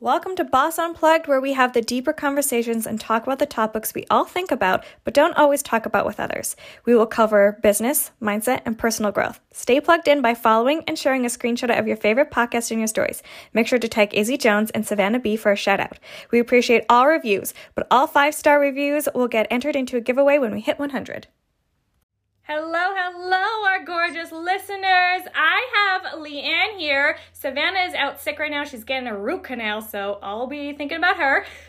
Welcome 0.00 0.36
to 0.36 0.44
Boss 0.44 0.78
Unplugged, 0.78 1.26
where 1.26 1.40
we 1.40 1.54
have 1.54 1.72
the 1.72 1.82
deeper 1.82 2.12
conversations 2.12 2.86
and 2.86 3.00
talk 3.00 3.24
about 3.24 3.40
the 3.40 3.46
topics 3.46 3.92
we 3.92 4.06
all 4.08 4.24
think 4.24 4.52
about, 4.52 4.84
but 5.02 5.12
don't 5.12 5.36
always 5.36 5.60
talk 5.60 5.86
about 5.86 6.06
with 6.06 6.20
others. 6.20 6.54
We 6.84 6.94
will 6.94 7.04
cover 7.04 7.58
business, 7.64 8.12
mindset, 8.22 8.60
and 8.64 8.78
personal 8.78 9.10
growth. 9.10 9.40
Stay 9.50 9.80
plugged 9.80 10.06
in 10.06 10.22
by 10.22 10.34
following 10.34 10.84
and 10.86 10.96
sharing 10.96 11.24
a 11.24 11.28
screenshot 11.28 11.76
of 11.76 11.88
your 11.88 11.96
favorite 11.96 12.30
podcast 12.30 12.70
in 12.70 12.78
your 12.78 12.86
stories. 12.86 13.24
Make 13.52 13.66
sure 13.66 13.80
to 13.80 13.88
tag 13.88 14.14
Izzy 14.14 14.36
Jones 14.36 14.70
and 14.70 14.86
Savannah 14.86 15.18
B 15.18 15.34
for 15.34 15.50
a 15.50 15.56
shout 15.56 15.80
out. 15.80 15.98
We 16.30 16.38
appreciate 16.38 16.84
all 16.88 17.08
reviews, 17.08 17.52
but 17.74 17.88
all 17.90 18.06
five 18.06 18.36
star 18.36 18.60
reviews 18.60 19.08
will 19.16 19.26
get 19.26 19.48
entered 19.50 19.74
into 19.74 19.96
a 19.96 20.00
giveaway 20.00 20.38
when 20.38 20.54
we 20.54 20.60
hit 20.60 20.78
100. 20.78 21.26
Hello, 22.50 22.94
hello, 22.96 23.68
our 23.68 23.84
gorgeous 23.84 24.32
listeners. 24.32 25.28
I 25.34 25.66
have 25.74 26.18
Leahnn 26.18 26.78
here. 26.78 27.18
Savannah 27.34 27.80
is 27.80 27.92
out 27.92 28.22
sick 28.22 28.38
right 28.38 28.50
now. 28.50 28.64
She's 28.64 28.84
getting 28.84 29.06
a 29.06 29.14
root 29.14 29.44
canal, 29.44 29.82
so 29.82 30.18
I'll 30.22 30.46
be 30.46 30.72
thinking 30.72 30.96
about 30.96 31.18
her. 31.18 31.44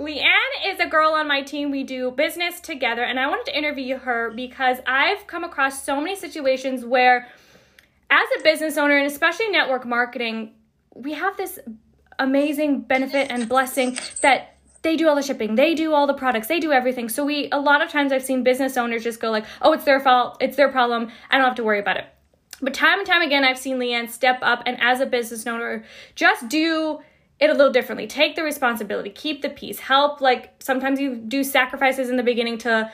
Leahnn 0.00 0.24
is 0.66 0.80
a 0.80 0.86
girl 0.88 1.12
on 1.12 1.28
my 1.28 1.42
team. 1.42 1.70
We 1.70 1.84
do 1.84 2.10
business 2.10 2.58
together, 2.58 3.04
and 3.04 3.20
I 3.20 3.28
wanted 3.28 3.46
to 3.52 3.56
interview 3.56 3.98
her 3.98 4.32
because 4.34 4.78
I've 4.84 5.28
come 5.28 5.44
across 5.44 5.84
so 5.84 6.00
many 6.00 6.16
situations 6.16 6.84
where, 6.84 7.28
as 8.10 8.26
a 8.36 8.42
business 8.42 8.76
owner, 8.76 8.96
and 8.96 9.06
especially 9.06 9.50
network 9.50 9.86
marketing, 9.86 10.54
we 10.92 11.12
have 11.12 11.36
this 11.36 11.60
amazing 12.18 12.80
benefit 12.80 13.30
and 13.30 13.48
blessing 13.48 13.96
that 14.22 14.55
they 14.86 14.96
do 14.96 15.08
all 15.08 15.16
the 15.16 15.22
shipping 15.22 15.56
they 15.56 15.74
do 15.74 15.92
all 15.92 16.06
the 16.06 16.14
products 16.14 16.46
they 16.46 16.60
do 16.60 16.72
everything. 16.72 17.08
So 17.08 17.24
we 17.24 17.48
a 17.50 17.58
lot 17.58 17.82
of 17.82 17.90
times 17.90 18.12
i've 18.12 18.24
seen 18.24 18.44
business 18.44 18.76
owners 18.76 19.02
just 19.02 19.20
go 19.20 19.30
like 19.30 19.44
oh 19.60 19.72
it's 19.72 19.84
their 19.84 20.00
fault 20.00 20.36
it's 20.40 20.56
their 20.56 20.70
problem 20.70 21.10
i 21.30 21.36
don't 21.36 21.46
have 21.46 21.56
to 21.56 21.64
worry 21.64 21.80
about 21.80 21.96
it. 21.96 22.06
But 22.62 22.72
time 22.72 23.00
and 23.00 23.06
time 23.06 23.22
again 23.22 23.44
i've 23.44 23.58
seen 23.58 23.78
leahnn 23.78 24.08
step 24.08 24.38
up 24.42 24.62
and 24.64 24.80
as 24.80 25.00
a 25.00 25.06
business 25.06 25.46
owner 25.46 25.84
just 26.14 26.48
do 26.48 27.00
it 27.38 27.50
a 27.50 27.52
little 27.52 27.72
differently. 27.72 28.06
Take 28.06 28.36
the 28.36 28.44
responsibility 28.44 29.10
keep 29.10 29.42
the 29.42 29.50
peace 29.50 29.80
help 29.80 30.20
like 30.20 30.54
sometimes 30.60 31.00
you 31.00 31.16
do 31.16 31.42
sacrifices 31.42 32.08
in 32.08 32.16
the 32.16 32.22
beginning 32.22 32.58
to 32.58 32.90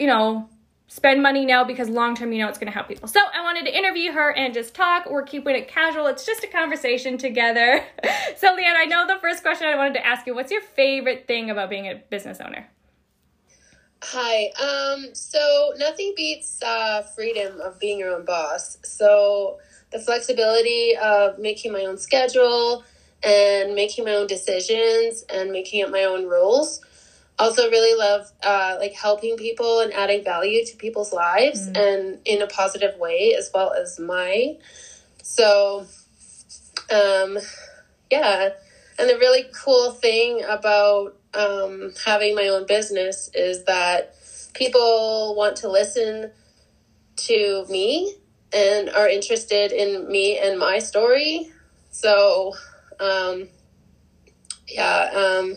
you 0.00 0.08
know 0.08 0.49
spend 0.90 1.22
money 1.22 1.46
now 1.46 1.62
because 1.62 1.88
long 1.88 2.16
term 2.16 2.32
you 2.32 2.40
know 2.40 2.48
it's 2.48 2.58
going 2.58 2.66
to 2.66 2.72
help 2.72 2.88
people. 2.88 3.08
So 3.08 3.20
I 3.32 3.42
wanted 3.42 3.64
to 3.66 3.76
interview 3.76 4.10
her 4.12 4.32
and 4.32 4.52
just 4.52 4.74
talk. 4.74 5.08
We're 5.08 5.22
keeping 5.22 5.54
it 5.54 5.68
casual. 5.68 6.08
It's 6.08 6.26
just 6.26 6.42
a 6.42 6.48
conversation 6.48 7.16
together. 7.16 7.84
so 8.36 8.56
Leahnn, 8.56 8.74
I 8.76 8.86
know 8.86 9.06
the 9.06 9.18
first 9.20 9.42
question 9.42 9.68
I 9.68 9.76
wanted 9.76 9.94
to 9.94 10.06
ask 10.06 10.26
you, 10.26 10.34
what's 10.34 10.50
your 10.50 10.62
favorite 10.62 11.28
thing 11.28 11.48
about 11.48 11.70
being 11.70 11.86
a 11.86 12.02
business 12.10 12.40
owner? 12.40 12.68
Hi. 14.02 14.50
Um 14.60 15.14
so 15.14 15.72
nothing 15.78 16.12
beats 16.16 16.60
uh 16.62 17.02
freedom 17.14 17.60
of 17.60 17.78
being 17.78 18.00
your 18.00 18.14
own 18.14 18.24
boss. 18.24 18.78
So 18.82 19.58
the 19.92 20.00
flexibility 20.00 20.96
of 20.96 21.38
making 21.38 21.72
my 21.72 21.84
own 21.84 21.98
schedule 21.98 22.84
and 23.22 23.74
making 23.76 24.06
my 24.06 24.14
own 24.14 24.26
decisions 24.26 25.24
and 25.32 25.52
making 25.52 25.84
up 25.84 25.90
my 25.90 26.04
own 26.04 26.26
rules 26.26 26.80
also 27.40 27.70
really 27.70 27.98
love 27.98 28.30
uh, 28.42 28.76
like 28.78 28.92
helping 28.92 29.36
people 29.36 29.80
and 29.80 29.92
adding 29.92 30.22
value 30.22 30.64
to 30.64 30.76
people's 30.76 31.12
lives 31.12 31.68
mm. 31.68 31.76
and 31.76 32.18
in 32.24 32.42
a 32.42 32.46
positive 32.46 32.96
way 32.98 33.34
as 33.36 33.50
well 33.52 33.72
as 33.72 33.98
mine. 33.98 34.58
So 35.22 35.86
um 36.92 37.38
yeah. 38.10 38.50
And 38.98 39.08
the 39.08 39.16
really 39.16 39.44
cool 39.54 39.92
thing 39.92 40.44
about 40.46 41.16
um, 41.32 41.92
having 42.04 42.34
my 42.34 42.48
own 42.48 42.66
business 42.66 43.30
is 43.32 43.64
that 43.64 44.14
people 44.52 45.34
want 45.36 45.56
to 45.56 45.70
listen 45.70 46.30
to 47.16 47.64
me 47.70 48.14
and 48.52 48.90
are 48.90 49.08
interested 49.08 49.72
in 49.72 50.10
me 50.10 50.38
and 50.38 50.58
my 50.58 50.78
story. 50.80 51.50
So 51.90 52.54
um 52.98 53.48
yeah 54.68 55.10
um 55.14 55.56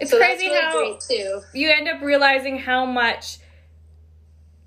it's 0.00 0.10
so 0.10 0.18
crazy 0.18 0.48
really 0.48 0.98
how 1.10 1.40
you 1.52 1.70
end 1.70 1.88
up 1.88 2.00
realizing 2.02 2.58
how 2.58 2.86
much 2.86 3.38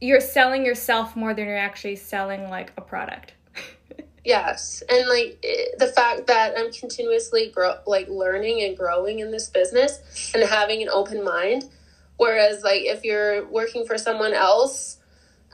you're 0.03 0.19
selling 0.19 0.65
yourself 0.65 1.15
more 1.15 1.33
than 1.33 1.45
you're 1.45 1.57
actually 1.57 1.95
selling 1.95 2.49
like 2.49 2.73
a 2.75 2.81
product. 2.81 3.33
yes, 4.25 4.83
and 4.89 5.07
like 5.07 5.41
the 5.77 5.87
fact 5.87 6.27
that 6.27 6.53
I'm 6.57 6.71
continuously 6.73 7.49
grow 7.49 7.77
like 7.87 8.09
learning 8.09 8.63
and 8.63 8.75
growing 8.75 9.19
in 9.19 9.31
this 9.31 9.49
business 9.49 10.31
and 10.35 10.43
having 10.43 10.81
an 10.81 10.89
open 10.89 11.23
mind. 11.23 11.69
Whereas 12.17 12.63
like 12.63 12.81
if 12.81 13.05
you're 13.05 13.45
working 13.47 13.85
for 13.85 13.97
someone 13.97 14.33
else, 14.33 14.97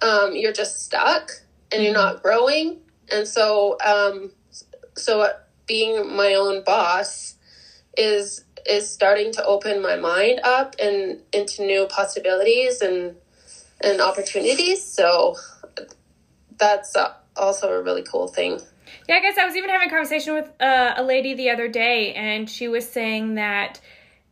um, 0.02 0.36
you're 0.36 0.54
just 0.54 0.84
stuck 0.84 1.32
and 1.72 1.84
you're 1.84 1.94
not 1.94 2.24
growing. 2.24 2.80
And 3.12 3.28
so, 3.28 3.78
um, 3.86 4.32
so 4.96 5.32
being 5.68 6.16
my 6.16 6.34
own 6.34 6.64
boss 6.64 7.36
is 7.98 8.46
is 8.66 8.90
starting 8.90 9.32
to 9.34 9.46
open 9.46 9.82
my 9.82 9.96
mind 9.96 10.40
up 10.44 10.76
and 10.80 11.20
into 11.34 11.66
new 11.66 11.88
possibilities 11.88 12.82
and 12.82 13.16
and 13.82 14.02
opportunities. 14.02 14.84
So 14.84 15.38
that's 16.58 16.96
also 17.36 17.72
a 17.72 17.82
really 17.82 18.04
cool 18.04 18.28
thing. 18.28 18.60
Yeah, 19.08 19.16
I 19.16 19.22
guess 19.22 19.38
I 19.38 19.46
was 19.46 19.56
even 19.56 19.70
having 19.70 19.88
a 19.88 19.92
conversation 19.92 20.34
with 20.34 20.50
uh, 20.60 20.94
a 20.98 21.04
lady 21.04 21.34
the 21.34 21.50
other 21.50 21.68
day, 21.68 22.14
and 22.14 22.50
she 22.50 22.68
was 22.68 22.88
saying 22.88 23.36
that 23.36 23.80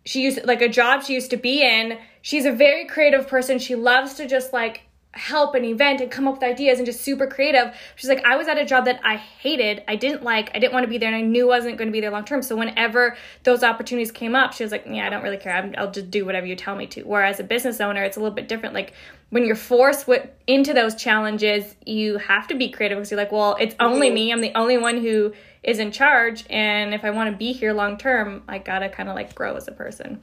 she 0.05 0.21
used 0.21 0.45
like 0.45 0.61
a 0.61 0.69
job 0.69 1.03
she 1.03 1.13
used 1.13 1.31
to 1.31 1.38
be 1.38 1.61
in. 1.61 1.97
She's 2.21 2.45
a 2.45 2.51
very 2.51 2.85
creative 2.85 3.27
person. 3.27 3.59
She 3.59 3.75
loves 3.75 4.15
to 4.15 4.27
just 4.27 4.53
like 4.53 4.81
help 5.13 5.56
an 5.56 5.66
event 5.66 6.00
and 6.00 6.12
come 6.12 6.28
up 6.28 6.35
with 6.35 6.44
ideas 6.44 6.78
and 6.79 6.85
just 6.85 7.01
super 7.01 7.28
creative. 7.28 7.75
She's 7.95 8.09
like, 8.09 8.23
I 8.25 8.35
was 8.35 8.47
at 8.47 8.57
a 8.57 8.66
job 8.66 8.85
that 8.85 9.00
I 9.03 9.16
hated, 9.16 9.84
I 9.88 9.95
didn't 9.95 10.23
like, 10.23 10.51
I 10.53 10.59
didn't 10.59 10.73
want 10.73 10.84
to 10.84 10.90
be 10.90 10.97
there, 10.97 11.07
and 11.07 11.18
I 11.18 11.22
knew 11.22 11.45
I 11.45 11.57
wasn't 11.57 11.78
going 11.78 11.88
to 11.88 11.91
be 11.91 12.01
there 12.01 12.12
long 12.12 12.25
term. 12.25 12.41
So 12.41 12.56
whenever 12.56 13.18
those 13.44 13.63
opportunities 13.63 14.12
came 14.12 14.35
up, 14.35 14.53
she 14.53 14.63
was 14.63 14.72
like, 14.72 14.85
Yeah, 14.88 15.06
I 15.06 15.09
don't 15.09 15.23
really 15.23 15.38
care. 15.38 15.53
i 15.53 15.84
will 15.84 15.91
just 15.91 16.12
do 16.12 16.25
whatever 16.25 16.45
you 16.45 16.56
tell 16.56 16.75
me 16.75 16.88
to. 16.88 17.03
Whereas 17.03 17.40
a 17.40 17.44
business 17.44 17.81
owner, 17.81 18.03
it's 18.03 18.18
a 18.18 18.19
little 18.19 18.35
bit 18.35 18.47
different. 18.47 18.75
Like 18.75 18.94
when 19.29 19.45
you're 19.45 19.56
forced 19.56 20.07
with, 20.07 20.28
into 20.45 20.73
those 20.73 20.95
challenges, 20.95 21.75
you 21.85 22.18
have 22.19 22.47
to 22.47 22.56
be 22.56 22.69
creative 22.69 22.97
because 22.97 23.12
you're 23.12 23.19
like, 23.19 23.31
Well, 23.31 23.57
it's 23.59 23.75
only 23.79 24.07
mm-hmm. 24.07 24.16
me. 24.16 24.31
I'm 24.31 24.41
the 24.41 24.57
only 24.57 24.78
one 24.78 25.01
who 25.01 25.34
is 25.63 25.79
in 25.79 25.91
charge, 25.91 26.45
and 26.50 26.94
if 26.94 27.03
I 27.03 27.09
want 27.09 27.31
to 27.31 27.38
be 27.38 27.53
here 27.53 27.74
long 27.74 27.97
term, 27.97 28.44
I 28.47 28.59
gotta 28.59 28.89
kind 28.89 29.09
of 29.09 29.16
like 29.16 29.34
grow 29.34 29.56
as 29.56 29.68
a 29.68 29.72
person. 29.72 30.22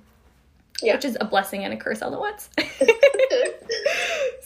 Yeah. 0.83 0.95
Which 0.97 1.05
is 1.05 1.16
a 1.21 1.25
blessing 1.25 1.65
and 1.65 1.72
a 1.72 1.77
curse 1.77 2.03
all 2.03 2.12
at 2.12 2.21
once. 2.21 2.51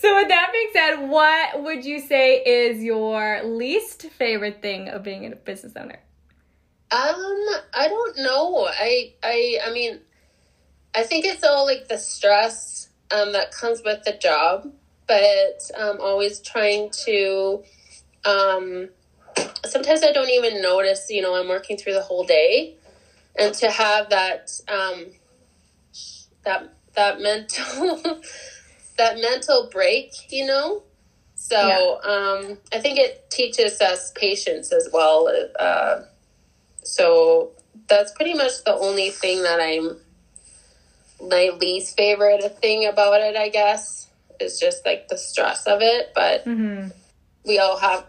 so 0.00 0.14
with 0.16 0.28
that 0.28 0.50
being 0.52 0.70
said, 0.72 1.08
what 1.08 1.62
would 1.62 1.84
you 1.84 2.00
say 2.00 2.36
is 2.44 2.82
your 2.82 3.42
least 3.44 4.02
favorite 4.02 4.62
thing 4.62 4.88
of 4.88 5.02
being 5.02 5.30
a 5.30 5.34
business 5.34 5.72
owner? 5.76 6.00
Um, 6.90 7.46
I 7.74 7.88
don't 7.88 8.18
know. 8.18 8.66
I 8.68 9.12
I 9.22 9.58
I 9.66 9.72
mean, 9.72 10.00
I 10.94 11.02
think 11.02 11.24
it's 11.24 11.44
all 11.44 11.66
like 11.66 11.88
the 11.88 11.98
stress 11.98 12.88
um 13.10 13.32
that 13.32 13.50
comes 13.52 13.82
with 13.84 14.04
the 14.04 14.12
job, 14.12 14.72
but 15.06 15.70
um 15.76 15.98
always 16.00 16.40
trying 16.40 16.90
to 17.04 17.62
um 18.24 18.88
sometimes 19.64 20.02
I 20.02 20.12
don't 20.12 20.30
even 20.30 20.62
notice, 20.62 21.08
you 21.10 21.22
know, 21.22 21.34
I'm 21.34 21.48
working 21.48 21.76
through 21.76 21.94
the 21.94 22.02
whole 22.02 22.24
day 22.24 22.76
and 23.36 23.54
to 23.54 23.70
have 23.70 24.10
that 24.10 24.50
um 24.68 25.06
that 26.44 26.72
that 26.94 27.20
mental 27.20 28.20
that 28.98 29.18
mental 29.20 29.68
break, 29.72 30.12
you 30.30 30.46
know. 30.46 30.82
So 31.34 31.56
yeah. 31.56 32.10
um, 32.10 32.58
I 32.72 32.80
think 32.80 32.98
it 32.98 33.30
teaches 33.30 33.80
us 33.80 34.12
patience 34.14 34.72
as 34.72 34.88
well. 34.92 35.32
Uh, 35.58 36.00
so 36.82 37.52
that's 37.88 38.12
pretty 38.12 38.34
much 38.34 38.64
the 38.64 38.74
only 38.74 39.10
thing 39.10 39.42
that 39.42 39.60
I'm 39.60 39.96
my 41.28 41.50
least 41.58 41.96
favorite 41.96 42.58
thing 42.60 42.86
about 42.86 43.20
it. 43.20 43.36
I 43.36 43.48
guess 43.48 44.08
is 44.40 44.58
just 44.58 44.84
like 44.84 45.08
the 45.08 45.16
stress 45.16 45.66
of 45.66 45.80
it, 45.80 46.12
but 46.14 46.44
mm-hmm. 46.44 46.88
we 47.44 47.58
all 47.58 47.78
have 47.78 48.04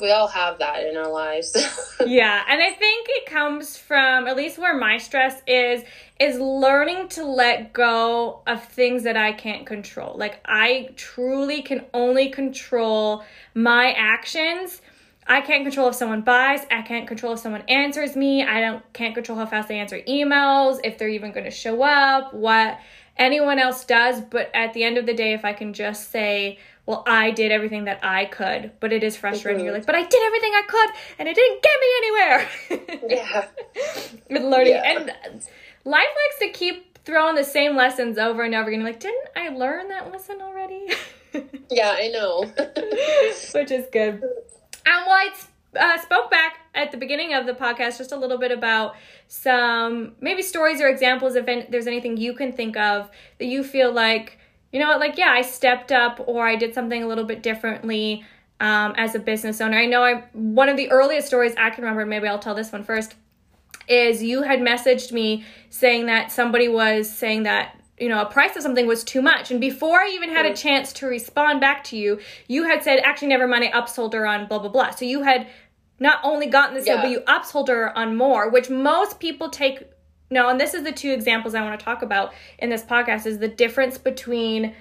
we 0.00 0.10
all 0.10 0.28
have 0.28 0.58
that 0.58 0.84
in 0.84 0.96
our 0.96 1.10
lives. 1.10 1.56
yeah, 2.06 2.42
and 2.48 2.62
I 2.62 2.70
think 2.70 3.06
it 3.10 3.26
comes 3.26 3.76
from 3.76 4.26
at 4.26 4.36
least 4.36 4.58
where 4.58 4.76
my 4.76 4.98
stress 4.98 5.42
is 5.46 5.84
is 6.18 6.38
learning 6.38 7.08
to 7.08 7.24
let 7.24 7.72
go 7.72 8.42
of 8.46 8.62
things 8.64 9.04
that 9.04 9.16
I 9.16 9.32
can't 9.32 9.66
control. 9.66 10.16
Like 10.16 10.40
I 10.44 10.90
truly 10.96 11.62
can 11.62 11.86
only 11.94 12.28
control 12.28 13.24
my 13.54 13.92
actions. 13.92 14.82
I 15.26 15.40
can't 15.42 15.64
control 15.64 15.88
if 15.88 15.94
someone 15.94 16.22
buys. 16.22 16.60
I 16.70 16.82
can't 16.82 17.06
control 17.06 17.34
if 17.34 17.38
someone 17.38 17.62
answers 17.68 18.16
me. 18.16 18.42
I 18.42 18.60
don't 18.60 18.92
can't 18.92 19.14
control 19.14 19.38
how 19.38 19.46
fast 19.46 19.68
they 19.68 19.78
answer 19.78 20.00
emails, 20.08 20.80
if 20.82 20.98
they're 20.98 21.08
even 21.08 21.32
going 21.32 21.44
to 21.44 21.50
show 21.50 21.82
up, 21.82 22.34
what 22.34 22.78
anyone 23.20 23.60
else 23.60 23.84
does, 23.84 24.20
but 24.20 24.50
at 24.54 24.72
the 24.72 24.82
end 24.82 24.98
of 24.98 25.06
the 25.06 25.14
day 25.14 25.32
if 25.32 25.44
I 25.44 25.52
can 25.52 25.72
just 25.72 26.10
say 26.10 26.58
well, 26.90 27.04
I 27.06 27.30
did 27.30 27.52
everything 27.52 27.84
that 27.84 28.00
I 28.02 28.24
could, 28.24 28.72
but 28.80 28.92
it 28.92 29.04
is 29.04 29.16
frustrating. 29.16 29.58
Mm-hmm. 29.58 29.64
You're 29.66 29.74
like, 29.74 29.86
but 29.86 29.94
I 29.94 30.02
did 30.02 30.22
everything 30.24 30.52
I 30.54 30.62
could, 30.66 30.90
and 31.20 31.28
it 31.28 31.36
didn't 31.36 31.62
get 31.62 31.80
me 31.80 31.88
anywhere. 31.98 33.08
yeah. 33.08 33.46
With 34.30 34.42
learning, 34.42 34.72
yeah. 34.72 34.98
and 34.98 35.06
life 35.84 36.08
likes 36.08 36.38
to 36.40 36.48
keep 36.52 36.98
throwing 37.04 37.36
the 37.36 37.44
same 37.44 37.76
lessons 37.76 38.18
over 38.18 38.42
and 38.42 38.56
over 38.56 38.68
again. 38.68 38.80
You're 38.80 38.88
like, 38.88 38.98
didn't 38.98 39.28
I 39.36 39.50
learn 39.50 39.88
that 39.88 40.10
lesson 40.10 40.40
already? 40.40 40.88
yeah, 41.70 41.94
I 41.96 42.08
know. 42.08 42.50
Which 43.54 43.70
is 43.70 43.86
good. 43.92 44.14
And 44.14 45.06
well, 45.06 45.10
I 45.10 45.30
uh, 45.78 45.98
spoke 45.98 46.30
back 46.30 46.59
at 46.74 46.92
the 46.92 46.96
beginning 46.96 47.34
of 47.34 47.46
the 47.46 47.52
podcast 47.52 47.98
just 47.98 48.12
a 48.12 48.16
little 48.16 48.38
bit 48.38 48.52
about 48.52 48.94
some 49.28 50.12
maybe 50.20 50.42
stories 50.42 50.80
or 50.80 50.88
examples 50.88 51.34
if 51.34 51.46
there's 51.70 51.86
anything 51.86 52.16
you 52.16 52.32
can 52.32 52.52
think 52.52 52.76
of 52.76 53.10
that 53.38 53.46
you 53.46 53.64
feel 53.64 53.92
like, 53.92 54.38
you 54.72 54.78
know 54.78 54.86
what, 54.86 55.00
like, 55.00 55.18
yeah, 55.18 55.30
I 55.30 55.42
stepped 55.42 55.90
up 55.90 56.20
or 56.26 56.46
I 56.46 56.56
did 56.56 56.74
something 56.74 57.02
a 57.02 57.06
little 57.06 57.24
bit 57.24 57.42
differently 57.42 58.24
um, 58.60 58.94
as 58.96 59.14
a 59.14 59.18
business 59.18 59.60
owner. 59.60 59.78
I 59.78 59.86
know 59.86 60.02
I 60.04 60.24
one 60.32 60.68
of 60.68 60.76
the 60.76 60.90
earliest 60.90 61.26
stories 61.26 61.54
I 61.58 61.70
can 61.70 61.82
remember, 61.82 62.06
maybe 62.06 62.28
I'll 62.28 62.38
tell 62.38 62.54
this 62.54 62.70
one 62.70 62.84
first, 62.84 63.14
is 63.88 64.22
you 64.22 64.42
had 64.42 64.60
messaged 64.60 65.10
me 65.10 65.44
saying 65.70 66.06
that 66.06 66.30
somebody 66.30 66.68
was 66.68 67.10
saying 67.10 67.44
that 67.44 67.76
you 67.98 68.08
know, 68.08 68.22
a 68.22 68.26
price 68.26 68.56
of 68.56 68.62
something 68.62 68.86
was 68.86 69.04
too 69.04 69.20
much. 69.20 69.50
And 69.50 69.60
before 69.60 70.00
I 70.00 70.08
even 70.08 70.30
had 70.30 70.46
a 70.46 70.56
chance 70.56 70.92
to 70.94 71.06
respond 71.06 71.60
back 71.60 71.84
to 71.84 71.98
you, 71.98 72.18
you 72.48 72.64
had 72.64 72.82
said, 72.82 72.98
actually, 73.00 73.28
never 73.28 73.46
mind, 73.46 73.64
I 73.64 73.70
upsold 73.78 74.14
her 74.14 74.26
on 74.26 74.46
blah, 74.46 74.58
blah, 74.58 74.70
blah. 74.70 74.90
So 74.90 75.04
you 75.04 75.22
had 75.22 75.46
not 76.00 76.18
only 76.24 76.46
gotten 76.46 76.74
the 76.74 76.82
sale, 76.82 76.96
yeah. 76.96 77.02
but 77.02 77.10
you 77.10 77.20
upsold 77.20 77.68
her 77.68 77.96
on 77.96 78.16
more, 78.16 78.50
which 78.50 78.70
most 78.70 79.20
people 79.20 79.50
take. 79.50 79.84
No, 80.30 80.48
and 80.48 80.58
this 80.58 80.74
is 80.74 80.82
the 80.82 80.92
two 80.92 81.12
examples 81.12 81.54
I 81.54 81.62
want 81.62 81.78
to 81.78 81.84
talk 81.84 82.02
about 82.02 82.32
in 82.58 82.70
this 82.70 82.82
podcast 82.82 83.26
is 83.26 83.38
the 83.38 83.48
difference 83.48 83.98
between 83.98 84.74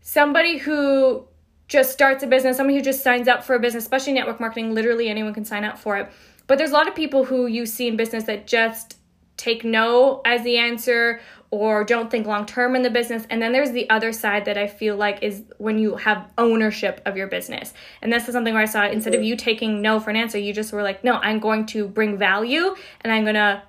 somebody 0.00 0.56
who 0.56 1.26
just 1.68 1.92
starts 1.92 2.22
a 2.22 2.26
business, 2.26 2.56
somebody 2.56 2.78
who 2.78 2.84
just 2.84 3.02
signs 3.02 3.28
up 3.28 3.44
for 3.44 3.54
a 3.54 3.60
business, 3.60 3.84
especially 3.84 4.12
network 4.12 4.40
marketing, 4.40 4.74
literally 4.74 5.08
anyone 5.08 5.34
can 5.34 5.44
sign 5.44 5.64
up 5.64 5.78
for 5.78 5.96
it. 5.96 6.08
But 6.46 6.58
there's 6.58 6.70
a 6.70 6.74
lot 6.74 6.88
of 6.88 6.94
people 6.94 7.24
who 7.24 7.46
you 7.46 7.66
see 7.66 7.88
in 7.88 7.96
business 7.96 8.24
that 8.24 8.46
just 8.46 8.98
take 9.36 9.64
no 9.64 10.20
as 10.24 10.42
the 10.44 10.58
answer 10.58 11.20
or 11.54 11.84
don't 11.84 12.10
think 12.10 12.26
long 12.26 12.46
term 12.46 12.74
in 12.74 12.82
the 12.82 12.90
business. 12.90 13.26
And 13.30 13.40
then 13.40 13.52
there's 13.52 13.70
the 13.70 13.88
other 13.90 14.12
side 14.12 14.44
that 14.46 14.58
I 14.58 14.66
feel 14.66 14.96
like 14.96 15.22
is 15.22 15.42
when 15.58 15.78
you 15.78 15.96
have 15.96 16.26
ownership 16.36 17.00
of 17.06 17.16
your 17.16 17.26
business. 17.28 17.72
And 18.02 18.12
this 18.12 18.26
is 18.28 18.32
something 18.32 18.52
where 18.52 18.62
I 18.62 18.66
saw 18.66 18.86
instead 18.86 19.14
of 19.14 19.22
you 19.22 19.36
taking 19.36 19.80
no 19.80 20.00
for 20.00 20.10
an 20.10 20.16
answer, 20.16 20.38
you 20.38 20.52
just 20.52 20.72
were 20.72 20.82
like, 20.82 21.04
no, 21.04 21.14
I'm 21.14 21.38
going 21.38 21.66
to 21.66 21.86
bring 21.86 22.18
value 22.18 22.74
and 23.02 23.12
I'm 23.12 23.22
going 23.24 23.36
to 23.36 23.62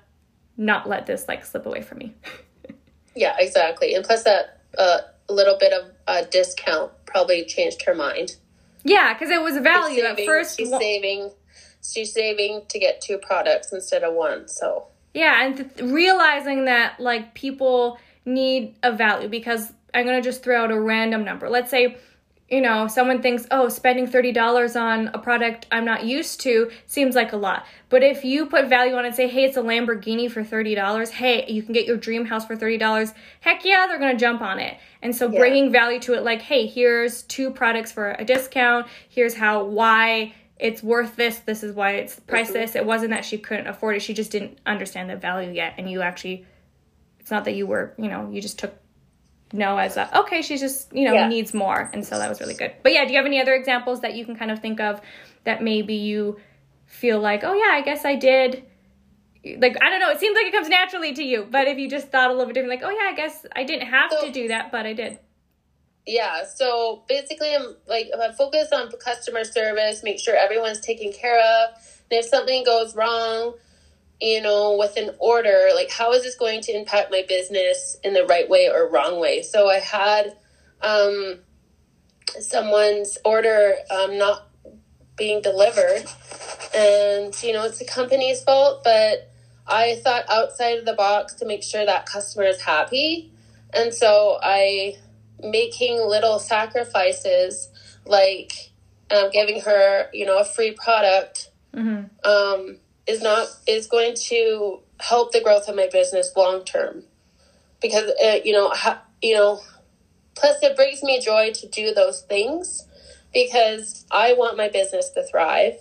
not 0.56 0.88
let 0.88 1.06
this 1.06 1.26
like 1.28 1.44
slip 1.44 1.66
away 1.66 1.82
from 1.82 1.98
me. 1.98 2.14
yeah, 3.14 3.36
exactly. 3.38 3.94
And 3.94 4.04
plus 4.04 4.24
that 4.24 4.60
uh, 4.76 4.98
little 5.28 5.56
bit 5.58 5.72
of 5.72 5.92
a 6.06 6.24
discount 6.24 6.92
probably 7.06 7.44
changed 7.44 7.82
her 7.82 7.94
mind. 7.94 8.36
Yeah, 8.84 9.14
because 9.14 9.30
it 9.30 9.40
was 9.40 9.56
value 9.58 10.02
saving, 10.02 10.24
at 10.24 10.26
first. 10.26 10.56
She's 10.56 10.70
saving. 10.70 11.30
She's 11.82 12.12
saving 12.12 12.62
to 12.68 12.78
get 12.78 13.00
two 13.00 13.18
products 13.18 13.72
instead 13.72 14.02
of 14.02 14.14
one. 14.14 14.48
So 14.48 14.88
yeah, 15.14 15.44
and 15.44 15.56
th- 15.56 15.90
realizing 15.90 16.66
that 16.66 17.00
like 17.00 17.34
people 17.34 17.98
need 18.24 18.76
a 18.82 18.92
value 18.92 19.28
because 19.28 19.72
I'm 19.94 20.04
going 20.04 20.20
to 20.20 20.28
just 20.28 20.42
throw 20.42 20.64
out 20.64 20.70
a 20.70 20.80
random 20.80 21.24
number. 21.24 21.48
Let's 21.48 21.70
say 21.70 21.96
you 22.48 22.60
know, 22.60 22.86
someone 22.86 23.22
thinks, 23.22 23.44
oh, 23.50 23.68
spending 23.68 24.06
$30 24.06 24.80
on 24.80 25.08
a 25.08 25.18
product 25.18 25.66
I'm 25.72 25.84
not 25.84 26.04
used 26.04 26.40
to 26.42 26.70
seems 26.86 27.16
like 27.16 27.32
a 27.32 27.36
lot. 27.36 27.66
But 27.88 28.04
if 28.04 28.24
you 28.24 28.46
put 28.46 28.68
value 28.68 28.94
on 28.94 29.04
it 29.04 29.08
and 29.08 29.16
say, 29.16 29.26
hey, 29.26 29.44
it's 29.44 29.56
a 29.56 29.62
Lamborghini 29.62 30.30
for 30.30 30.44
$30, 30.44 31.10
hey, 31.10 31.44
you 31.48 31.62
can 31.62 31.72
get 31.72 31.86
your 31.86 31.96
dream 31.96 32.24
house 32.24 32.46
for 32.46 32.56
$30, 32.56 33.12
heck 33.40 33.64
yeah, 33.64 33.86
they're 33.88 33.98
going 33.98 34.16
to 34.16 34.20
jump 34.20 34.42
on 34.42 34.60
it. 34.60 34.78
And 35.02 35.14
so 35.14 35.28
yeah. 35.28 35.40
bringing 35.40 35.72
value 35.72 35.98
to 36.00 36.14
it, 36.14 36.22
like, 36.22 36.40
hey, 36.40 36.66
here's 36.66 37.22
two 37.22 37.50
products 37.50 37.90
for 37.90 38.12
a 38.12 38.24
discount, 38.24 38.86
here's 39.08 39.34
how, 39.34 39.64
why 39.64 40.32
it's 40.58 40.82
worth 40.82 41.16
this. 41.16 41.38
This 41.40 41.62
is 41.62 41.74
why 41.74 41.92
it's 41.92 42.18
priced 42.20 42.52
mm-hmm. 42.52 42.60
this. 42.60 42.76
It 42.76 42.86
wasn't 42.86 43.10
that 43.10 43.24
she 43.24 43.38
couldn't 43.38 43.66
afford 43.66 43.96
it. 43.96 44.00
She 44.00 44.14
just 44.14 44.30
didn't 44.30 44.58
understand 44.64 45.10
the 45.10 45.16
value 45.16 45.50
yet. 45.50 45.74
And 45.78 45.90
you 45.90 46.02
actually, 46.02 46.46
it's 47.20 47.30
not 47.30 47.44
that 47.44 47.54
you 47.54 47.66
were, 47.66 47.94
you 47.98 48.08
know, 48.08 48.30
you 48.30 48.40
just 48.40 48.58
took 48.58 48.74
no 49.52 49.76
as 49.76 49.96
a, 49.96 50.20
okay, 50.20 50.42
she's 50.42 50.60
just, 50.60 50.92
you 50.92 51.04
know, 51.04 51.14
yeah. 51.14 51.28
needs 51.28 51.52
more. 51.52 51.90
And 51.92 52.04
so 52.04 52.18
that 52.18 52.28
was 52.28 52.40
really 52.40 52.54
good. 52.54 52.72
But 52.82 52.92
yeah, 52.92 53.04
do 53.04 53.12
you 53.12 53.18
have 53.18 53.26
any 53.26 53.40
other 53.40 53.54
examples 53.54 54.00
that 54.00 54.14
you 54.14 54.24
can 54.24 54.36
kind 54.36 54.50
of 54.50 54.60
think 54.60 54.80
of 54.80 55.00
that 55.44 55.62
maybe 55.62 55.94
you 55.94 56.38
feel 56.86 57.20
like, 57.20 57.44
oh 57.44 57.52
yeah, 57.52 57.72
I 57.72 57.82
guess 57.82 58.04
I 58.04 58.16
did. 58.16 58.64
Like, 59.44 59.76
I 59.80 59.90
don't 59.90 60.00
know, 60.00 60.10
it 60.10 60.18
seems 60.18 60.34
like 60.34 60.46
it 60.46 60.52
comes 60.52 60.68
naturally 60.68 61.12
to 61.12 61.22
you. 61.22 61.46
But 61.48 61.68
if 61.68 61.78
you 61.78 61.88
just 61.88 62.08
thought 62.08 62.30
a 62.30 62.32
little 62.32 62.46
bit 62.46 62.54
different, 62.54 62.80
like, 62.80 62.82
oh 62.82 62.90
yeah, 62.90 63.10
I 63.10 63.14
guess 63.14 63.46
I 63.54 63.62
didn't 63.64 63.88
have 63.88 64.10
so, 64.10 64.26
to 64.26 64.32
do 64.32 64.48
that, 64.48 64.72
but 64.72 64.86
I 64.86 64.94
did 64.94 65.18
yeah 66.06 66.44
so 66.44 67.02
basically 67.08 67.54
i'm 67.54 67.74
like 67.88 68.08
i 68.18 68.32
focus 68.32 68.68
on 68.72 68.90
customer 69.04 69.44
service 69.44 70.02
make 70.02 70.20
sure 70.20 70.36
everyone's 70.36 70.80
taken 70.80 71.12
care 71.12 71.38
of 71.38 71.70
and 72.10 72.20
if 72.20 72.24
something 72.24 72.64
goes 72.64 72.94
wrong 72.94 73.54
you 74.20 74.40
know 74.40 74.76
with 74.78 74.96
an 74.96 75.10
order 75.18 75.68
like 75.74 75.90
how 75.90 76.12
is 76.12 76.22
this 76.22 76.36
going 76.36 76.60
to 76.62 76.72
impact 76.72 77.10
my 77.10 77.24
business 77.28 77.96
in 78.02 78.14
the 78.14 78.24
right 78.24 78.48
way 78.48 78.68
or 78.68 78.90
wrong 78.90 79.20
way? 79.20 79.42
So 79.42 79.68
i 79.68 79.78
had 79.78 80.36
um 80.80 81.40
someone's 82.40 83.18
order 83.24 83.74
um 83.90 84.18
not 84.18 84.48
being 85.16 85.40
delivered 85.42 86.04
and 86.74 87.42
you 87.42 87.52
know 87.52 87.64
it's 87.64 87.78
the 87.78 87.84
company's 87.84 88.42
fault 88.42 88.82
but 88.84 89.30
i 89.66 89.98
thought 90.04 90.24
outside 90.28 90.78
of 90.78 90.84
the 90.84 90.92
box 90.92 91.34
to 91.34 91.46
make 91.46 91.62
sure 91.62 91.86
that 91.86 92.04
customer 92.06 92.44
is 92.44 92.60
happy 92.60 93.32
and 93.72 93.94
so 93.94 94.38
i 94.42 94.94
making 95.42 95.98
little 96.06 96.38
sacrifices 96.38 97.68
like 98.04 98.72
um, 99.10 99.30
giving 99.30 99.60
her 99.60 100.08
you 100.12 100.26
know 100.26 100.38
a 100.38 100.44
free 100.44 100.72
product 100.72 101.50
mm-hmm. 101.74 102.04
um, 102.28 102.78
is 103.06 103.22
not 103.22 103.48
is 103.66 103.86
going 103.86 104.14
to 104.14 104.80
help 105.00 105.32
the 105.32 105.40
growth 105.40 105.68
of 105.68 105.76
my 105.76 105.88
business 105.90 106.32
long 106.36 106.64
term. 106.64 107.04
Because 107.80 108.10
uh, 108.24 108.38
you 108.44 108.52
know 108.52 108.70
ha, 108.70 109.02
you 109.22 109.34
know 109.34 109.60
plus 110.34 110.62
it 110.62 110.76
brings 110.76 111.02
me 111.02 111.20
joy 111.20 111.52
to 111.52 111.68
do 111.68 111.94
those 111.94 112.22
things 112.22 112.86
because 113.32 114.04
I 114.10 114.32
want 114.32 114.56
my 114.56 114.68
business 114.68 115.10
to 115.10 115.22
thrive. 115.24 115.74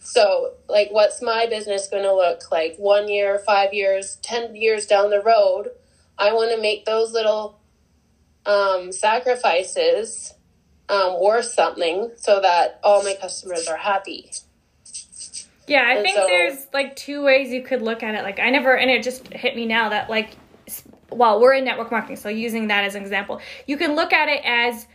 So 0.00 0.54
like 0.68 0.88
what's 0.90 1.20
my 1.22 1.46
business 1.46 1.88
going 1.88 2.04
to 2.04 2.14
look 2.14 2.50
like? 2.52 2.76
One 2.76 3.08
year 3.08 3.38
five 3.44 3.72
years 3.72 4.18
ten 4.22 4.54
years 4.54 4.86
down 4.86 5.10
the 5.10 5.22
road 5.22 5.70
I 6.18 6.32
want 6.32 6.50
to 6.50 6.60
make 6.60 6.84
those 6.84 7.12
little 7.12 7.57
um, 8.48 8.90
sacrifices 8.90 10.34
um, 10.88 11.20
worth 11.20 11.44
something 11.44 12.10
so 12.16 12.40
that 12.40 12.80
all 12.82 13.02
my 13.04 13.14
customers 13.20 13.68
are 13.68 13.76
happy. 13.76 14.30
Yeah, 15.66 15.84
I 15.86 15.94
and 15.94 16.02
think 16.02 16.16
so, 16.16 16.26
there's 16.26 16.66
like 16.72 16.96
two 16.96 17.22
ways 17.22 17.50
you 17.50 17.62
could 17.62 17.82
look 17.82 18.02
at 18.02 18.14
it. 18.14 18.22
Like 18.22 18.40
I 18.40 18.48
never, 18.48 18.76
and 18.76 18.90
it 18.90 19.02
just 19.02 19.28
hit 19.28 19.54
me 19.54 19.66
now 19.66 19.90
that 19.90 20.08
like, 20.08 20.30
well, 21.10 21.40
we're 21.40 21.54
in 21.54 21.64
network 21.64 21.90
marketing, 21.90 22.16
so 22.16 22.30
using 22.30 22.68
that 22.68 22.84
as 22.84 22.94
an 22.94 23.02
example, 23.02 23.40
you 23.66 23.76
can 23.76 23.94
look 23.94 24.12
at 24.12 24.28
it 24.28 24.40
as 24.44 24.86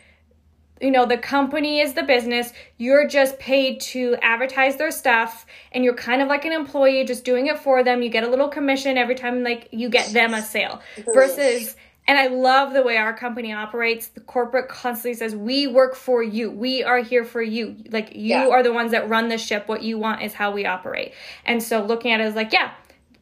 you 0.82 0.90
know 0.90 1.06
the 1.06 1.18
company 1.18 1.80
is 1.80 1.94
the 1.94 2.02
business 2.04 2.52
you're 2.78 3.08
just 3.08 3.38
paid 3.40 3.80
to 3.80 4.18
advertise 4.22 4.76
their 4.76 4.90
stuff 4.90 5.46
and 5.72 5.84
you're 5.84 5.94
kind 5.94 6.22
of 6.22 6.28
like 6.28 6.46
an 6.46 6.52
employee 6.52 7.06
just 7.06 7.24
doing 7.24 7.46
it 7.48 7.60
for 7.60 7.84
them 7.84 8.02
you 8.02 8.10
get 8.10 8.24
a 8.24 8.28
little 8.28 8.50
commission 8.50 8.98
every 8.98 9.14
time 9.14 9.44
like 9.44 9.70
you 9.72 9.88
get 9.88 10.12
them 10.14 10.34
a 10.34 10.42
sale 10.42 10.82
versus 11.14 11.76
and 12.06 12.18
I 12.18 12.28
love 12.28 12.74
the 12.74 12.84
way 12.84 12.98
our 12.98 13.14
company 13.14 13.54
operates. 13.54 14.08
The 14.08 14.20
corporate 14.20 14.68
constantly 14.68 15.14
says, 15.14 15.36
We 15.36 15.68
work 15.68 15.96
for 15.96 16.22
you. 16.22 16.52
We 16.52 16.84
are 16.84 17.00
here 17.00 17.24
for 17.24 17.42
you. 17.42 17.78
Like, 17.90 18.14
you 18.14 18.36
yeah. 18.36 18.50
are 18.50 18.62
the 18.62 18.74
ones 18.74 18.92
that 18.92 19.08
run 19.08 19.30
the 19.30 19.38
ship. 19.38 19.68
What 19.68 19.84
you 19.84 19.98
want 19.98 20.22
is 20.22 20.34
how 20.34 20.52
we 20.52 20.66
operate. 20.66 21.14
And 21.46 21.64
so, 21.64 21.84
looking 21.86 22.12
at 22.12 22.20
it 22.20 22.26
is 22.26 22.36
like, 22.36 22.52
yeah, 22.52 22.74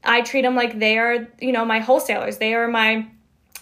I 0.04 0.22
treat 0.22 0.42
them 0.42 0.56
like 0.56 0.80
they 0.80 0.98
are, 0.98 1.28
you 1.40 1.52
know, 1.52 1.64
my 1.64 1.80
wholesalers. 1.80 2.38
They 2.38 2.56
are 2.56 2.68
my 2.68 3.08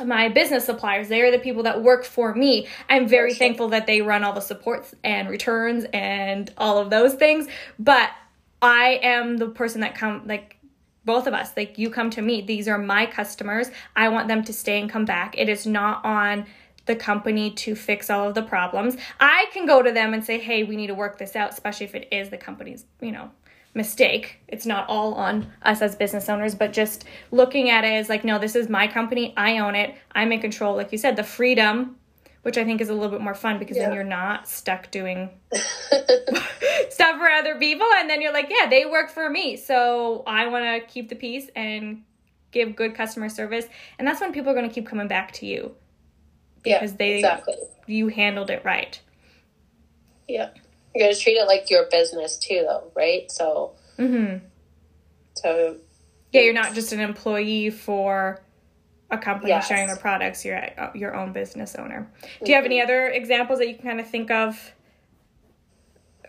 my 0.05 0.29
business 0.29 0.65
suppliers 0.65 1.09
they 1.09 1.19
are 1.21 1.29
the 1.29 1.39
people 1.39 1.63
that 1.63 1.83
work 1.83 2.05
for 2.05 2.33
me 2.33 2.65
i'm 2.87 3.05
very 3.05 3.33
thankful 3.33 3.67
that 3.67 3.85
they 3.85 4.01
run 4.01 4.23
all 4.23 4.31
the 4.31 4.39
supports 4.39 4.95
and 5.03 5.27
returns 5.27 5.85
and 5.91 6.53
all 6.57 6.77
of 6.77 6.89
those 6.89 7.15
things 7.15 7.47
but 7.77 8.09
i 8.61 8.99
am 9.03 9.35
the 9.35 9.47
person 9.49 9.81
that 9.81 9.95
come 9.95 10.25
like 10.25 10.57
both 11.09 11.25
of 11.25 11.33
us. 11.33 11.53
Like 11.57 11.79
you 11.79 11.89
come 11.89 12.11
to 12.11 12.21
me. 12.21 12.39
These 12.39 12.67
are 12.67 12.77
my 12.77 13.07
customers. 13.07 13.71
I 13.95 14.09
want 14.09 14.27
them 14.27 14.43
to 14.43 14.53
stay 14.53 14.79
and 14.79 14.87
come 14.87 15.05
back. 15.05 15.35
It 15.35 15.49
is 15.49 15.65
not 15.65 16.05
on 16.05 16.45
the 16.85 16.95
company 16.95 17.49
to 17.49 17.73
fix 17.73 18.11
all 18.11 18.27
of 18.27 18.35
the 18.35 18.43
problems. 18.43 18.95
I 19.19 19.47
can 19.51 19.65
go 19.65 19.81
to 19.81 19.91
them 19.91 20.13
and 20.13 20.23
say 20.23 20.37
hey 20.37 20.61
we 20.63 20.75
need 20.75 20.85
to 20.87 20.93
work 20.93 21.17
this 21.17 21.35
out 21.35 21.51
especially 21.51 21.87
if 21.87 21.95
it 21.95 22.07
is 22.11 22.29
the 22.29 22.37
company's 22.37 22.85
you 23.01 23.11
know 23.11 23.31
mistake. 23.73 24.37
It's 24.47 24.67
not 24.67 24.87
all 24.87 25.15
on 25.15 25.51
us 25.63 25.81
as 25.81 25.95
business 25.95 26.29
owners 26.29 26.53
but 26.53 26.73
just 26.73 27.05
looking 27.31 27.71
at 27.71 27.83
it 27.83 27.93
as 27.93 28.07
like 28.07 28.23
no 28.23 28.37
this 28.37 28.55
is 28.55 28.69
my 28.69 28.85
company. 28.87 29.33
I 29.35 29.57
own 29.57 29.73
it. 29.73 29.95
I'm 30.11 30.31
in 30.31 30.39
control. 30.39 30.75
Like 30.75 30.91
you 30.91 30.99
said 30.99 31.15
the 31.15 31.23
freedom 31.23 31.95
which 32.41 32.57
I 32.57 32.63
think 32.63 32.81
is 32.81 32.89
a 32.89 32.93
little 32.93 33.09
bit 33.09 33.21
more 33.21 33.33
fun 33.33 33.59
because 33.59 33.77
yeah. 33.77 33.87
then 33.87 33.93
you're 33.93 34.03
not 34.03 34.47
stuck 34.47 34.91
doing 34.91 35.29
stuff 36.89 37.17
for 37.17 37.27
other 37.27 37.57
people. 37.59 37.87
And 37.97 38.09
then 38.09 38.21
you're 38.21 38.33
like, 38.33 38.49
yeah, 38.49 38.69
they 38.69 38.85
work 38.85 39.09
for 39.09 39.29
me. 39.29 39.57
So 39.57 40.23
I 40.25 40.47
want 40.47 40.65
to 40.65 40.91
keep 40.91 41.09
the 41.09 41.15
peace 41.15 41.49
and 41.55 42.03
give 42.51 42.75
good 42.75 42.95
customer 42.95 43.29
service. 43.29 43.65
And 43.97 44.07
that's 44.07 44.21
when 44.21 44.31
people 44.31 44.51
are 44.51 44.55
going 44.55 44.67
to 44.67 44.73
keep 44.73 44.87
coming 44.87 45.07
back 45.07 45.33
to 45.33 45.45
you 45.45 45.75
because 46.63 46.91
yeah, 46.91 46.97
they, 46.97 47.15
exactly. 47.15 47.55
you 47.87 48.07
handled 48.07 48.49
it 48.49 48.63
right. 48.63 48.99
Yeah. 50.27 50.49
You're 50.95 51.05
going 51.05 51.15
to 51.15 51.21
treat 51.21 51.33
it 51.33 51.45
like 51.45 51.69
your 51.69 51.87
business 51.91 52.37
too, 52.37 52.65
though, 52.67 52.91
right? 52.95 53.31
So, 53.31 53.73
mm-hmm. 53.97 54.45
so 55.35 55.77
yeah, 56.31 56.41
you're 56.41 56.53
not 56.53 56.73
just 56.73 56.93
an 56.93 56.99
employee 56.99 57.69
for 57.69 58.41
a 59.11 59.17
company 59.17 59.49
yes. 59.49 59.67
sharing 59.67 59.87
their 59.87 59.95
products, 59.95 60.45
you're 60.45 60.61
uh, 60.79 60.91
your 60.93 61.15
own 61.15 61.33
business 61.33 61.75
owner. 61.75 62.07
Do 62.43 62.49
you 62.49 62.55
have 62.55 62.65
any 62.65 62.77
mm-hmm. 62.77 62.83
other 62.83 63.07
examples 63.07 63.59
that 63.59 63.67
you 63.67 63.75
can 63.75 63.83
kind 63.83 63.99
of 63.99 64.07
think 64.07 64.29
of, 64.29 64.73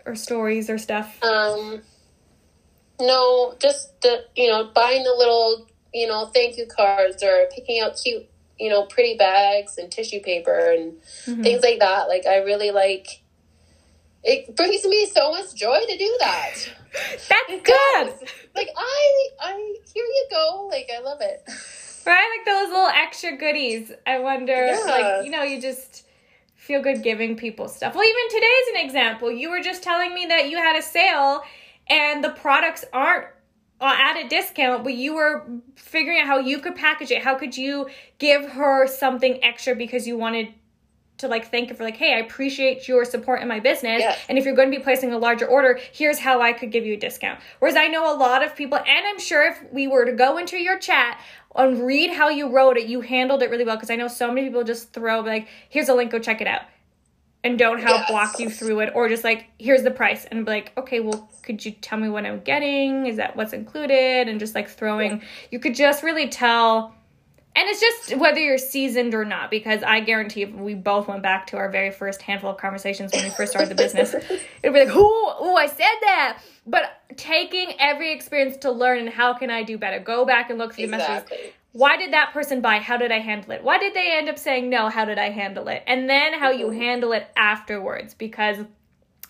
or 0.05 0.15
stories 0.15 0.69
or 0.69 0.77
stuff? 0.77 1.21
Um, 1.23 1.81
No, 2.99 3.55
just 3.59 3.99
the 4.01 4.25
you 4.35 4.49
know 4.49 4.71
buying 4.73 5.03
the 5.03 5.13
little 5.15 5.67
you 5.93 6.07
know 6.07 6.27
thank 6.33 6.57
you 6.57 6.65
cards 6.65 7.23
or 7.23 7.47
picking 7.53 7.81
out 7.81 7.99
cute 8.01 8.27
you 8.59 8.69
know 8.69 8.85
pretty 8.85 9.15
bags 9.17 9.77
and 9.77 9.91
tissue 9.91 10.19
paper 10.21 10.71
and 10.71 10.93
mm-hmm. 11.25 11.43
things 11.43 11.63
like 11.63 11.79
that. 11.79 12.07
Like 12.07 12.25
I 12.25 12.37
really 12.37 12.71
like. 12.71 13.21
It 14.23 14.55
brings 14.55 14.85
me 14.85 15.07
so 15.07 15.31
much 15.31 15.55
joy 15.55 15.79
to 15.79 15.97
do 15.97 16.17
that. 16.19 16.53
That's 16.93 17.49
it 17.49 17.63
good. 17.63 18.05
Does. 18.05 18.29
Like 18.55 18.69
I, 18.77 19.27
I 19.39 19.75
here 19.93 20.03
you 20.03 20.27
go. 20.29 20.67
Like 20.69 20.89
I 20.95 21.01
love 21.01 21.19
it. 21.21 21.43
Right, 22.05 22.37
like 22.37 22.45
those 22.45 22.69
little 22.69 22.87
extra 22.87 23.37
goodies. 23.37 23.91
I 24.05 24.19
wonder, 24.19 24.67
yeah. 24.67 24.83
like 24.85 25.25
you 25.25 25.31
know, 25.31 25.43
you 25.43 25.61
just 25.61 26.05
feel 26.55 26.81
good 26.81 27.03
giving 27.03 27.35
people 27.35 27.67
stuff. 27.67 27.95
Well, 27.95 28.03
even 28.03 28.29
today's 28.29 28.75
an 28.75 28.85
example. 28.85 29.31
You 29.31 29.49
were 29.49 29.61
just 29.61 29.83
telling 29.83 30.13
me 30.13 30.25
that 30.27 30.49
you 30.49 30.57
had 30.57 30.75
a 30.75 30.81
sale 30.81 31.43
and 31.87 32.23
the 32.23 32.29
products 32.29 32.85
aren't 32.93 33.27
uh, 33.81 33.95
at 33.97 34.23
a 34.23 34.27
discount, 34.27 34.83
but 34.83 34.93
you 34.93 35.15
were 35.15 35.45
figuring 35.75 36.19
out 36.19 36.27
how 36.27 36.37
you 36.37 36.59
could 36.59 36.75
package 36.75 37.09
it. 37.11 37.23
How 37.23 37.35
could 37.35 37.57
you 37.57 37.89
give 38.19 38.51
her 38.51 38.85
something 38.85 39.43
extra 39.43 39.75
because 39.75 40.07
you 40.07 40.17
wanted 40.17 40.53
to 41.21 41.27
like 41.27 41.49
thank 41.49 41.69
you 41.69 41.75
for 41.75 41.83
like, 41.83 41.97
hey, 41.97 42.13
I 42.13 42.19
appreciate 42.19 42.87
your 42.87 43.05
support 43.05 43.41
in 43.41 43.47
my 43.47 43.59
business. 43.59 43.99
Yes. 43.99 44.19
And 44.29 44.37
if 44.37 44.45
you're 44.45 44.55
going 44.55 44.71
to 44.71 44.77
be 44.77 44.83
placing 44.83 45.13
a 45.13 45.17
larger 45.17 45.45
order, 45.45 45.79
here's 45.91 46.19
how 46.19 46.41
I 46.41 46.53
could 46.53 46.71
give 46.71 46.85
you 46.85 46.93
a 46.93 46.97
discount. 46.97 47.39
Whereas 47.59 47.75
I 47.75 47.87
know 47.87 48.13
a 48.13 48.17
lot 48.17 48.43
of 48.43 48.55
people, 48.55 48.77
and 48.77 49.05
I'm 49.07 49.19
sure 49.19 49.47
if 49.47 49.61
we 49.71 49.87
were 49.87 50.05
to 50.05 50.13
go 50.13 50.37
into 50.37 50.57
your 50.57 50.77
chat 50.77 51.19
and 51.55 51.85
read 51.85 52.11
how 52.11 52.29
you 52.29 52.49
wrote 52.49 52.77
it, 52.77 52.87
you 52.87 53.01
handled 53.01 53.41
it 53.41 53.49
really 53.49 53.65
well. 53.65 53.77
Because 53.77 53.89
I 53.89 53.95
know 53.95 54.07
so 54.07 54.27
many 54.27 54.47
people 54.47 54.63
just 54.63 54.93
throw 54.93 55.21
like, 55.21 55.47
here's 55.69 55.89
a 55.89 55.93
link, 55.93 56.11
go 56.11 56.19
check 56.19 56.41
it 56.41 56.47
out 56.47 56.61
and 57.43 57.57
don't 57.57 57.79
help 57.79 58.01
yes. 58.01 58.11
walk 58.11 58.39
you 58.39 58.49
through 58.49 58.81
it 58.81 58.91
or 58.93 59.09
just 59.09 59.23
like 59.23 59.47
here's 59.57 59.83
the 59.83 59.91
price 59.91 60.25
and 60.25 60.45
be 60.45 60.51
like 60.51 60.71
okay 60.77 60.99
well 60.99 61.29
could 61.41 61.63
you 61.65 61.71
tell 61.71 61.97
me 61.97 62.07
what 62.07 62.25
i'm 62.25 62.39
getting 62.41 63.07
is 63.07 63.17
that 63.17 63.35
what's 63.35 63.53
included 63.53 64.27
and 64.27 64.39
just 64.39 64.53
like 64.53 64.69
throwing 64.69 65.21
you 65.49 65.59
could 65.59 65.73
just 65.73 66.03
really 66.03 66.27
tell 66.27 66.93
and 67.55 67.67
it's 67.67 67.81
just 67.81 68.17
whether 68.17 68.39
you're 68.39 68.57
seasoned 68.57 69.13
or 69.13 69.25
not 69.25 69.49
because 69.51 69.83
i 69.83 69.99
guarantee 69.99 70.43
if 70.43 70.53
we 70.53 70.73
both 70.73 71.07
went 71.07 71.21
back 71.21 71.47
to 71.47 71.57
our 71.57 71.69
very 71.69 71.91
first 71.91 72.21
handful 72.21 72.49
of 72.49 72.57
conversations 72.57 73.11
when 73.13 73.23
we 73.23 73.29
first 73.31 73.51
started 73.51 73.69
the 73.69 73.75
business 73.75 74.13
it'd 74.63 74.73
be 74.73 74.85
like 74.85 74.89
oh 74.91 75.35
oh 75.39 75.55
i 75.55 75.67
said 75.67 75.97
that 76.01 76.39
but 76.65 77.01
taking 77.17 77.73
every 77.79 78.13
experience 78.13 78.57
to 78.57 78.71
learn 78.71 78.99
and 78.99 79.09
how 79.09 79.33
can 79.33 79.49
i 79.49 79.63
do 79.63 79.77
better 79.77 79.99
go 79.99 80.25
back 80.25 80.49
and 80.49 80.59
look 80.59 80.73
through 80.73 80.85
exactly. 80.85 81.05
the 81.05 81.33
messages 81.33 81.53
why 81.73 81.97
did 81.97 82.13
that 82.13 82.33
person 82.33 82.61
buy? 82.61 82.79
How 82.79 82.97
did 82.97 83.11
I 83.11 83.19
handle 83.19 83.51
it? 83.51 83.63
Why 83.63 83.77
did 83.77 83.93
they 83.93 84.17
end 84.17 84.27
up 84.27 84.37
saying 84.37 84.69
no? 84.69 84.89
How 84.89 85.05
did 85.05 85.17
I 85.17 85.29
handle 85.29 85.67
it? 85.69 85.83
And 85.87 86.09
then 86.09 86.33
how 86.33 86.51
you 86.51 86.67
mm-hmm. 86.67 86.79
handle 86.79 87.13
it 87.13 87.27
afterwards 87.35 88.13
because 88.13 88.57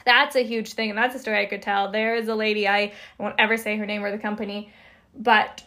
that's 0.05 0.35
a 0.35 0.43
huge 0.43 0.73
thing 0.73 0.89
and 0.89 0.97
that's 0.97 1.15
a 1.15 1.19
story 1.19 1.39
I 1.39 1.45
could 1.45 1.61
tell. 1.61 1.91
There 1.91 2.15
is 2.15 2.27
a 2.27 2.35
lady 2.35 2.67
I, 2.67 2.79
I 2.79 2.93
won't 3.19 3.35
ever 3.37 3.57
say 3.57 3.77
her 3.77 3.85
name 3.85 4.03
or 4.03 4.11
the 4.11 4.17
company, 4.17 4.71
but 5.15 5.63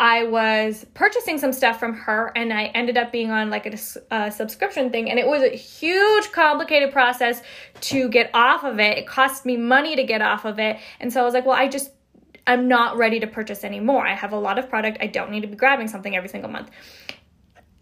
I 0.00 0.24
was 0.24 0.86
purchasing 0.94 1.36
some 1.36 1.52
stuff 1.52 1.78
from 1.78 1.92
her 1.92 2.32
and 2.34 2.54
I 2.54 2.64
ended 2.66 2.96
up 2.96 3.12
being 3.12 3.30
on 3.30 3.50
like 3.50 3.66
a, 3.66 3.76
a, 4.10 4.30
subscription 4.30 4.90
thing 4.90 5.10
and 5.10 5.18
it 5.18 5.26
was 5.26 5.42
a 5.42 5.50
huge 5.54 6.32
complicated 6.32 6.90
process 6.90 7.42
to 7.82 8.08
get 8.08 8.30
off 8.32 8.64
of 8.64 8.80
it. 8.80 8.96
It 8.96 9.06
cost 9.06 9.44
me 9.44 9.58
money 9.58 9.96
to 9.96 10.02
get 10.02 10.22
off 10.22 10.46
of 10.46 10.58
it. 10.58 10.78
And 11.00 11.12
so 11.12 11.20
I 11.20 11.24
was 11.24 11.34
like, 11.34 11.44
well, 11.44 11.56
I 11.56 11.68
just 11.68 11.90
I'm 12.46 12.66
not 12.66 12.96
ready 12.96 13.20
to 13.20 13.26
purchase 13.26 13.62
anymore. 13.62 14.06
I 14.06 14.14
have 14.14 14.32
a 14.32 14.38
lot 14.38 14.58
of 14.58 14.70
product. 14.70 14.96
I 15.02 15.06
don't 15.06 15.30
need 15.30 15.42
to 15.42 15.48
be 15.48 15.54
grabbing 15.54 15.86
something 15.86 16.16
every 16.16 16.30
single 16.30 16.50
month. 16.50 16.70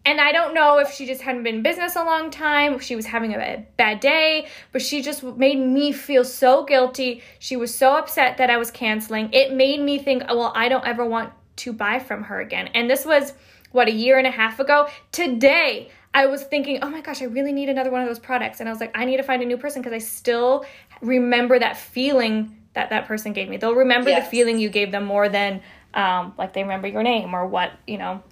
And 0.04 0.20
I 0.20 0.32
don't 0.32 0.54
know 0.54 0.78
if 0.78 0.92
she 0.92 1.06
just 1.06 1.20
hadn't 1.20 1.44
been 1.44 1.56
in 1.56 1.62
business 1.62 1.94
a 1.94 2.02
long 2.02 2.30
time, 2.30 2.78
she 2.80 2.96
was 2.96 3.06
having 3.06 3.34
a 3.34 3.64
bad 3.76 4.00
day, 4.00 4.48
but 4.72 4.82
she 4.82 5.02
just 5.02 5.22
made 5.22 5.58
me 5.58 5.92
feel 5.92 6.24
so 6.24 6.64
guilty. 6.64 7.22
She 7.38 7.56
was 7.56 7.72
so 7.72 7.96
upset 7.96 8.38
that 8.38 8.48
I 8.50 8.56
was 8.56 8.70
canceling. 8.70 9.28
It 9.32 9.52
made 9.52 9.80
me 9.80 9.98
think, 9.98 10.24
well, 10.26 10.52
I 10.56 10.68
don't 10.68 10.86
ever 10.86 11.04
want 11.04 11.32
to 11.58 11.72
buy 11.72 11.98
from 11.98 12.24
her 12.24 12.40
again. 12.40 12.68
And 12.74 12.90
this 12.90 13.04
was, 13.04 13.34
what, 13.72 13.88
a 13.88 13.92
year 13.92 14.18
and 14.18 14.26
a 14.26 14.30
half 14.30 14.58
ago? 14.60 14.88
Today, 15.12 15.90
I 16.14 16.26
was 16.26 16.42
thinking, 16.42 16.78
oh 16.82 16.88
my 16.88 17.00
gosh, 17.00 17.22
I 17.22 17.26
really 17.26 17.52
need 17.52 17.68
another 17.68 17.90
one 17.90 18.00
of 18.00 18.08
those 18.08 18.18
products. 18.18 18.60
And 18.60 18.68
I 18.68 18.72
was 18.72 18.80
like, 18.80 18.96
I 18.96 19.04
need 19.04 19.18
to 19.18 19.22
find 19.22 19.42
a 19.42 19.46
new 19.46 19.58
person 19.58 19.82
because 19.82 19.94
I 19.94 19.98
still 19.98 20.64
remember 21.00 21.58
that 21.58 21.76
feeling 21.76 22.56
that 22.72 22.90
that 22.90 23.06
person 23.06 23.32
gave 23.32 23.48
me. 23.48 23.56
They'll 23.56 23.74
remember 23.74 24.10
yes. 24.10 24.24
the 24.24 24.30
feeling 24.30 24.58
you 24.58 24.68
gave 24.68 24.90
them 24.90 25.04
more 25.04 25.28
than 25.28 25.60
um, 25.94 26.34
like 26.38 26.52
they 26.52 26.62
remember 26.62 26.88
your 26.88 27.02
name 27.02 27.34
or 27.34 27.46
what, 27.46 27.72
you 27.86 27.98
know, 27.98 28.22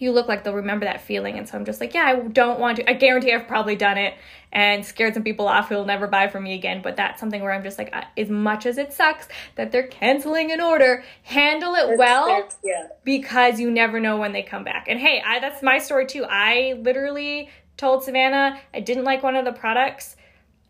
you 0.00 0.12
look 0.12 0.28
like 0.28 0.44
they'll 0.44 0.54
remember 0.54 0.86
that 0.86 1.00
feeling. 1.00 1.38
And 1.38 1.48
so 1.48 1.56
I'm 1.56 1.64
just 1.64 1.80
like, 1.80 1.94
yeah, 1.94 2.04
I 2.04 2.16
don't 2.16 2.60
want 2.60 2.76
to. 2.76 2.90
I 2.90 2.94
guarantee 2.94 3.32
I've 3.32 3.48
probably 3.48 3.76
done 3.76 3.98
it 3.98 4.14
and 4.52 4.84
scared 4.84 5.14
some 5.14 5.22
people 5.22 5.46
off 5.48 5.68
who 5.68 5.74
will 5.74 5.84
never 5.84 6.06
buy 6.06 6.28
from 6.28 6.44
me 6.44 6.54
again. 6.54 6.80
But 6.82 6.96
that's 6.96 7.20
something 7.20 7.42
where 7.42 7.52
I'm 7.52 7.62
just 7.62 7.78
like, 7.78 7.94
as 8.16 8.28
much 8.28 8.66
as 8.66 8.78
it 8.78 8.92
sucks 8.92 9.28
that 9.56 9.72
they're 9.72 9.86
canceling 9.86 10.52
an 10.52 10.60
order, 10.60 11.04
handle 11.22 11.74
it 11.74 11.90
it's 11.90 11.98
well 11.98 12.48
yeah. 12.64 12.88
because 13.04 13.60
you 13.60 13.70
never 13.70 14.00
know 14.00 14.16
when 14.16 14.32
they 14.32 14.42
come 14.42 14.64
back. 14.64 14.86
And 14.88 14.98
hey, 14.98 15.22
I, 15.24 15.40
that's 15.40 15.62
my 15.62 15.78
story 15.78 16.06
too. 16.06 16.24
I 16.28 16.74
literally 16.80 17.50
told 17.76 18.04
Savannah 18.04 18.60
I 18.72 18.80
didn't 18.80 19.04
like 19.04 19.22
one 19.22 19.36
of 19.36 19.44
the 19.44 19.52
products. 19.52 20.16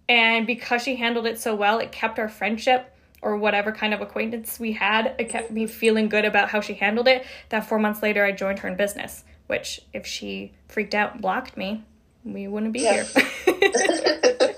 And 0.08 0.47
because 0.47 0.82
she 0.82 0.97
handled 0.97 1.26
it 1.26 1.38
so 1.38 1.54
well, 1.54 1.78
it 1.78 1.92
kept 1.92 2.18
our 2.18 2.28
friendship 2.28 2.94
or 3.22 3.37
whatever 3.37 3.72
kind 3.72 3.92
of 3.92 4.00
acquaintance 4.00 4.60
we 4.60 4.72
had, 4.72 5.14
it 5.18 5.28
kept 5.28 5.50
me 5.50 5.66
feeling 5.66 6.08
good 6.08 6.25
about 6.25 6.50
how 6.50 6.60
she 6.60 6.75
handled 6.75 7.08
it. 7.08 7.26
That 7.48 7.68
four 7.68 7.78
months 7.78 8.02
later, 8.02 8.25
I 8.25 8.32
joined 8.32 8.60
her 8.60 8.68
in 8.68 8.76
business, 8.76 9.25
which 9.46 9.80
if 9.92 10.06
she 10.06 10.52
freaked 10.68 10.94
out 10.94 11.14
and 11.14 11.22
blocked 11.22 11.56
me, 11.56 11.84
we 12.25 12.46
wouldn't 12.46 12.72
be 12.72 12.80
yeah. 12.80 13.04
here. 13.04 13.26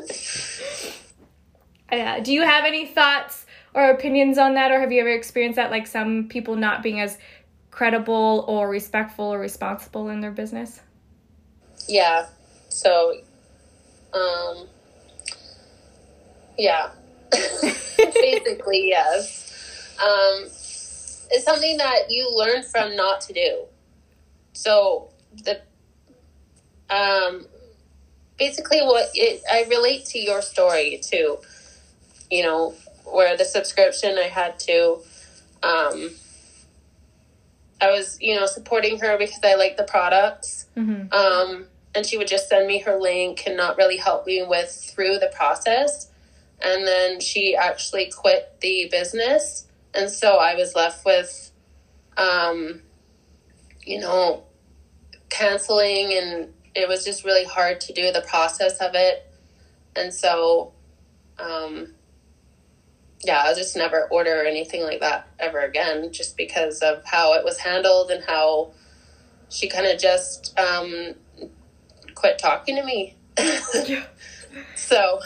yeah. 1.93 2.21
Do 2.21 2.33
you 2.33 2.43
have 2.43 2.65
any 2.65 2.87
thoughts 2.87 3.47
or 3.73 3.91
opinions 3.91 4.37
on 4.37 4.55
that, 4.55 4.73
or 4.73 4.81
have 4.81 4.93
you 4.93 5.01
ever 5.01 5.11
experienced 5.11 5.57
that, 5.57 5.71
like 5.71 5.87
some 5.87 6.29
people 6.29 6.57
not 6.57 6.83
being 6.83 7.01
as 7.01 7.19
credible 7.71 8.45
or 8.49 8.69
respectful 8.69 9.27
or 9.27 9.39
responsible 9.39 10.09
in 10.09 10.21
their 10.21 10.33
business? 10.33 10.81
Yeah. 11.89 12.27
So, 12.69 13.15
um, 14.13 14.67
yeah, 16.59 16.91
Basically, 17.31 18.89
yes. 18.89 19.97
Um, 20.03 20.45
it's 21.31 21.45
something 21.45 21.77
that 21.77 22.11
you 22.11 22.33
learn 22.35 22.63
from 22.63 22.97
not 22.97 23.21
to 23.23 23.33
do. 23.33 23.65
So 24.53 25.11
the 25.45 25.61
um, 26.89 27.47
basically 28.39 28.81
what 28.81 29.11
it, 29.15 29.43
I 29.51 29.67
relate 29.69 30.07
to 30.07 30.19
your 30.19 30.43
story 30.43 31.01
too. 31.03 31.39
You 32.31 32.45
know, 32.45 32.75
where 33.05 33.37
the 33.37 33.45
subscription 33.45 34.17
I 34.19 34.29
had 34.29 34.59
to. 34.61 34.99
Um, 35.63 36.11
I 37.83 37.91
was, 37.91 38.19
you 38.21 38.39
know, 38.39 38.47
supporting 38.47 38.99
her 39.01 39.17
because 39.17 39.41
I 39.43 39.55
like 39.55 39.77
the 39.77 39.85
products. 39.85 40.67
Mm-hmm. 40.77 41.13
Um, 41.13 41.65
and 41.95 42.05
she 42.05 42.19
would 42.19 42.29
just 42.29 42.49
send 42.49 42.67
me 42.67 42.81
her 42.81 42.99
link 42.99 43.43
and 43.47 43.57
not 43.57 43.77
really 43.77 43.97
help 43.97 44.27
me 44.27 44.45
with 44.47 44.71
through 44.71 45.19
the 45.19 45.31
process 45.35 46.10
and 46.63 46.87
then 46.87 47.21
she 47.21 47.57
actually 47.57 48.11
quit 48.11 48.57
the 48.61 48.89
business. 48.91 49.67
And 49.95 50.11
so 50.11 50.37
i 50.37 50.55
was 50.55 50.75
left 50.77 51.05
with 51.05 51.51
um 52.17 52.83
you 53.85 53.99
know 53.99 54.45
canceling 55.29 56.13
and 56.13 56.53
it 56.75 56.89
was 56.89 57.05
just 57.05 57.25
really 57.25 57.45
hard 57.45 57.81
to 57.81 57.93
do 57.93 58.13
the 58.13 58.23
process 58.23 58.79
of 58.79 58.95
it. 58.95 59.27
And 59.97 60.13
so 60.15 60.73
um 61.39 61.95
yeah 63.23 63.43
i'll 63.45 63.55
just 63.55 63.77
never 63.77 64.09
order 64.11 64.45
anything 64.45 64.83
like 64.83 65.01
that 65.01 65.29
ever 65.39 65.61
again 65.61 66.11
just 66.13 66.37
because 66.37 66.81
of 66.81 67.03
how 67.05 67.35
it 67.35 67.45
was 67.45 67.59
handled 67.59 68.11
and 68.11 68.25
how 68.25 68.73
she 69.51 69.69
kind 69.69 69.87
of 69.87 69.99
just 69.99 70.59
um 70.59 71.15
quit 72.15 72.39
talking 72.39 72.77
to 72.77 72.85
me. 72.85 73.17
So 74.75 75.21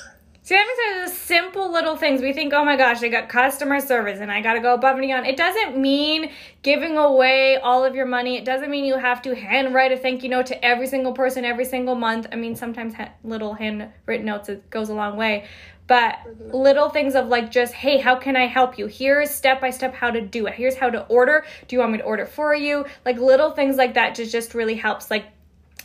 Means 0.51 0.69
there's 0.77 1.13
simple 1.15 1.73
little 1.73 1.97
things. 1.97 2.21
We 2.21 2.35
think, 2.35 2.53
oh 2.53 2.65
my 2.65 2.77
gosh, 2.77 3.03
I 3.03 3.09
got 3.09 3.31
customer 3.31 3.81
service 3.81 4.21
and 4.21 4.31
I 4.31 4.43
got 4.43 4.55
to 4.55 4.61
go 4.61 4.75
above 4.75 4.97
and 4.97 5.01
beyond. 5.01 5.27
It 5.27 5.39
doesn't 5.39 5.79
mean 5.79 6.31
giving 6.63 6.99
away 6.99 7.57
all 7.57 7.85
of 7.85 7.95
your 7.95 8.05
money. 8.05 8.37
It 8.37 8.45
doesn't 8.45 8.71
mean 8.71 8.85
you 8.85 8.99
have 8.99 9.23
to 9.23 9.35
handwrite 9.35 9.93
a 9.93 9.97
thank 9.97 10.23
you 10.23 10.29
note 10.29 10.47
to 10.47 10.65
every 10.65 10.87
single 10.87 11.13
person 11.13 11.47
every 11.47 11.65
single 11.65 11.95
month. 11.95 12.27
I 12.31 12.37
mean, 12.37 12.57
sometimes 12.57 12.95
little 13.23 13.55
handwritten 13.55 14.27
notes 14.27 14.51
it 14.51 14.69
goes 14.69 14.91
a 14.91 14.95
long 14.95 15.17
way. 15.17 15.47
But 15.87 16.17
mm-hmm. 16.17 16.51
little 16.51 16.91
things 16.91 17.15
of 17.15 17.29
like 17.29 17.51
just, 17.51 17.73
hey, 17.73 17.99
how 17.99 18.17
can 18.17 18.37
I 18.37 18.47
help 18.47 18.79
you? 18.79 18.87
Here's 18.87 19.31
step 19.31 19.61
by 19.61 19.71
step 19.71 19.95
how 19.95 20.11
to 20.11 20.21
do 20.21 20.47
it. 20.47 20.55
Here's 20.55 20.77
how 20.77 20.91
to 20.91 21.07
order. 21.07 21.45
Do 21.69 21.77
you 21.77 21.81
want 21.81 21.93
me 21.93 21.99
to 21.99 22.05
order 22.05 22.27
for 22.27 22.55
you? 22.55 22.85
Like 23.05 23.19
little 23.19 23.53
things 23.53 23.77
like 23.77 23.95
that 23.95 24.15
just 24.15 24.33
just 24.33 24.55
really 24.55 24.77
helps. 24.77 25.11
Like 25.11 25.27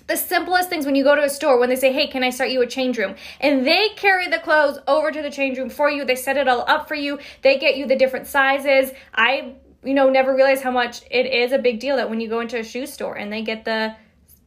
the 0.10 0.18
simplest 0.18 0.70
things 0.70 0.86
when 0.86 0.96
you 0.96 1.04
go 1.04 1.16
to 1.16 1.24
a 1.24 1.30
store 1.30 1.60
when 1.60 1.70
they 1.70 1.76
say 1.76 1.94
hey 1.94 2.08
can 2.08 2.24
i 2.24 2.30
start 2.30 2.50
you 2.50 2.62
a 2.62 2.68
change 2.68 2.98
room 2.98 3.16
and 3.40 3.66
they 3.66 3.90
carry 3.96 4.28
the 4.28 4.40
clothes 4.40 4.80
over 4.88 5.12
to 5.12 5.22
the 5.22 5.32
change 5.32 5.58
room 5.58 5.70
for 5.70 5.90
you 5.90 6.04
they 6.04 6.16
set 6.16 6.36
it 6.36 6.48
all 6.48 6.66
up 6.68 6.88
for 6.88 6.96
you 6.96 7.18
they 7.44 7.58
get 7.58 7.78
you 7.78 7.88
the 7.88 7.96
different 7.96 8.28
sizes 8.28 8.92
i 9.14 9.54
you 9.84 9.94
know 9.94 10.10
never 10.10 10.36
realize 10.36 10.62
how 10.62 10.72
much 10.72 11.02
it 11.10 11.26
is 11.26 11.52
a 11.52 11.58
big 11.60 11.80
deal 11.80 11.96
that 11.96 12.10
when 12.10 12.20
you 12.20 12.28
go 12.28 12.42
into 12.42 12.60
a 12.60 12.64
shoe 12.64 12.86
store 12.86 13.16
and 13.16 13.32
they 13.32 13.42
get 13.42 13.64
the 13.64 13.96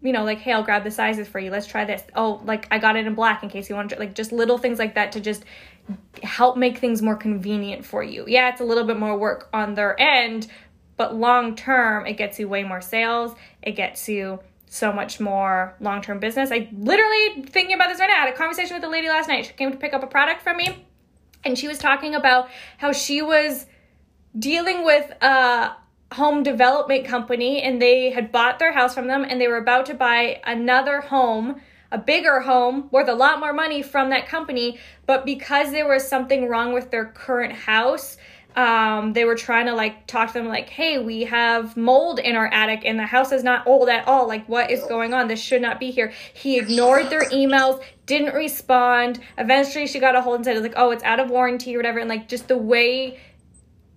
you 0.04 0.12
know, 0.12 0.24
like, 0.24 0.38
hey, 0.38 0.52
I'll 0.52 0.64
grab 0.64 0.82
the 0.82 0.90
sizes 0.90 1.28
for 1.28 1.38
you. 1.38 1.50
Let's 1.50 1.66
try 1.68 1.84
this. 1.84 2.02
Oh, 2.16 2.42
like 2.44 2.66
I 2.72 2.78
got 2.78 2.96
it 2.96 3.06
in 3.06 3.14
black 3.14 3.44
in 3.44 3.48
case 3.48 3.70
you 3.70 3.76
want 3.76 3.90
to, 3.90 3.98
like, 4.00 4.14
just 4.14 4.32
little 4.32 4.58
things 4.58 4.80
like 4.80 4.96
that 4.96 5.12
to 5.12 5.20
just 5.20 5.44
help 6.22 6.56
make 6.56 6.78
things 6.78 7.00
more 7.00 7.14
convenient 7.14 7.84
for 7.84 8.02
you. 8.02 8.24
Yeah, 8.26 8.48
it's 8.48 8.60
a 8.60 8.64
little 8.64 8.84
bit 8.84 8.98
more 8.98 9.16
work 9.16 9.48
on 9.52 9.74
their 9.74 9.98
end, 10.00 10.48
but 10.96 11.14
long 11.14 11.54
term, 11.54 12.06
it 12.06 12.14
gets 12.14 12.38
you 12.40 12.48
way 12.48 12.64
more 12.64 12.80
sales. 12.80 13.34
It 13.62 13.72
gets 13.72 14.08
you 14.08 14.40
so 14.72 14.90
much 14.90 15.20
more 15.20 15.76
long 15.80 16.00
term 16.00 16.18
business. 16.18 16.50
I 16.50 16.66
literally 16.72 17.42
thinking 17.44 17.74
about 17.74 17.88
this 17.88 18.00
right 18.00 18.08
now. 18.08 18.16
I 18.16 18.26
had 18.26 18.34
a 18.34 18.36
conversation 18.36 18.74
with 18.74 18.84
a 18.84 18.88
lady 18.88 19.06
last 19.06 19.28
night. 19.28 19.44
She 19.44 19.52
came 19.52 19.70
to 19.70 19.76
pick 19.76 19.92
up 19.92 20.02
a 20.02 20.06
product 20.06 20.40
from 20.40 20.56
me, 20.56 20.86
and 21.44 21.58
she 21.58 21.68
was 21.68 21.76
talking 21.76 22.14
about 22.14 22.48
how 22.78 22.92
she 22.92 23.20
was 23.20 23.66
dealing 24.38 24.82
with 24.82 25.10
a 25.22 25.76
home 26.14 26.42
development 26.42 27.04
company 27.04 27.60
and 27.62 27.80
they 27.80 28.10
had 28.10 28.32
bought 28.32 28.58
their 28.58 28.72
house 28.72 28.94
from 28.94 29.08
them 29.08 29.24
and 29.28 29.40
they 29.40 29.48
were 29.48 29.58
about 29.58 29.86
to 29.86 29.94
buy 29.94 30.40
another 30.44 31.00
home 31.00 31.60
a 31.90 31.98
bigger 31.98 32.40
home 32.40 32.88
worth 32.90 33.08
a 33.08 33.14
lot 33.14 33.40
more 33.40 33.52
money 33.52 33.82
from 33.82 34.10
that 34.10 34.26
company 34.26 34.78
but 35.06 35.24
because 35.24 35.70
there 35.70 35.88
was 35.88 36.06
something 36.06 36.48
wrong 36.48 36.72
with 36.72 36.90
their 36.90 37.06
current 37.06 37.52
house 37.52 38.18
um, 38.56 39.12
they 39.12 39.24
were 39.24 39.34
trying 39.34 39.66
to 39.66 39.74
like 39.74 40.06
talk 40.06 40.28
to 40.28 40.34
them 40.34 40.48
like 40.48 40.68
hey 40.68 40.98
we 40.98 41.22
have 41.22 41.76
mold 41.76 42.18
in 42.18 42.36
our 42.36 42.46
attic 42.46 42.82
and 42.84 42.98
the 42.98 43.06
house 43.06 43.32
is 43.32 43.42
not 43.42 43.66
old 43.66 43.88
at 43.88 44.06
all. 44.06 44.28
Like 44.28 44.48
what 44.48 44.70
is 44.70 44.82
going 44.84 45.14
on? 45.14 45.28
This 45.28 45.40
should 45.40 45.62
not 45.62 45.80
be 45.80 45.90
here. 45.90 46.12
He 46.34 46.58
ignored 46.58 47.10
their 47.10 47.24
emails 47.30 47.82
didn't 48.04 48.34
respond. 48.34 49.20
Eventually 49.38 49.86
she 49.86 49.98
got 49.98 50.16
a 50.16 50.20
hold 50.20 50.36
and 50.36 50.44
said 50.44 50.62
like 50.62 50.74
oh 50.76 50.90
it's 50.90 51.04
out 51.04 51.20
of 51.20 51.30
warranty 51.30 51.74
or 51.74 51.78
whatever. 51.78 51.98
And 51.98 52.08
like 52.08 52.28
just 52.28 52.48
the 52.48 52.58
way 52.58 53.18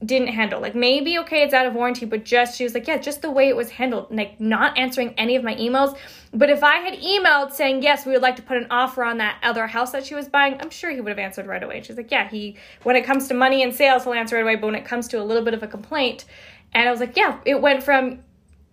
didn't 0.06 0.30
handle. 0.30 0.62
Like 0.62 0.76
maybe 0.76 1.18
okay, 1.20 1.44
it's 1.44 1.54
out 1.54 1.66
of 1.66 1.74
warranty, 1.74 2.06
but 2.06 2.24
just 2.24 2.58
she 2.58 2.64
was 2.64 2.74
like, 2.74 2.88
yeah, 2.88 2.98
just 2.98 3.22
the 3.22 3.32
way 3.32 3.48
it 3.48 3.56
was 3.56 3.70
handled, 3.72 4.08
like 4.12 4.40
not 4.40 4.78
answering 4.78 5.14
any 5.18 5.36
of 5.36 5.44
my 5.44 5.56
emails. 5.56 5.98
But 6.34 6.50
if 6.50 6.64
I 6.64 6.78
had 6.78 7.00
emailed 7.00 7.52
saying 7.52 7.84
yes, 7.84 8.06
we 8.06 8.12
would 8.12 8.22
like 8.22 8.36
to 8.36 8.42
put 8.42 8.58
an 8.58 8.68
offer 8.70 9.04
on 9.04 9.18
that 9.20 9.40
other 9.44 9.68
house 9.68 9.92
that 9.92 10.06
she 10.06 10.16
was 10.16 10.28
buying, 10.28 10.58
I'm 10.60 10.70
sure 10.70 10.92
he 10.92 11.02
would 11.02 11.10
have 11.10 11.20
answered 11.20 11.48
right 11.48 11.64
away. 11.64 11.82
She's 11.82 11.98
like, 11.98 12.12
yeah, 12.12 12.30
he 12.30 12.58
when 12.84 12.96
it 12.96 13.06
comes 13.06 13.28
to 13.30 13.34
money 13.34 13.64
and 13.64 13.74
sales, 13.74 14.04
he'll 14.04 14.14
answer 14.14 14.36
right 14.36 14.44
away. 14.44 14.56
But 14.56 14.68
when 14.68 14.76
it 14.76 14.86
comes 14.86 15.08
to 15.10 15.22
a 15.22 15.24
little 15.24 15.44
bit 15.44 15.54
of 15.54 15.64
a 15.64 15.68
complaint, 15.68 16.26
and 16.74 16.88
I 16.88 16.92
was 16.92 17.00
like, 17.00 17.16
yeah, 17.16 17.40
it 17.46 17.62
went 17.62 17.84
from 17.84 18.20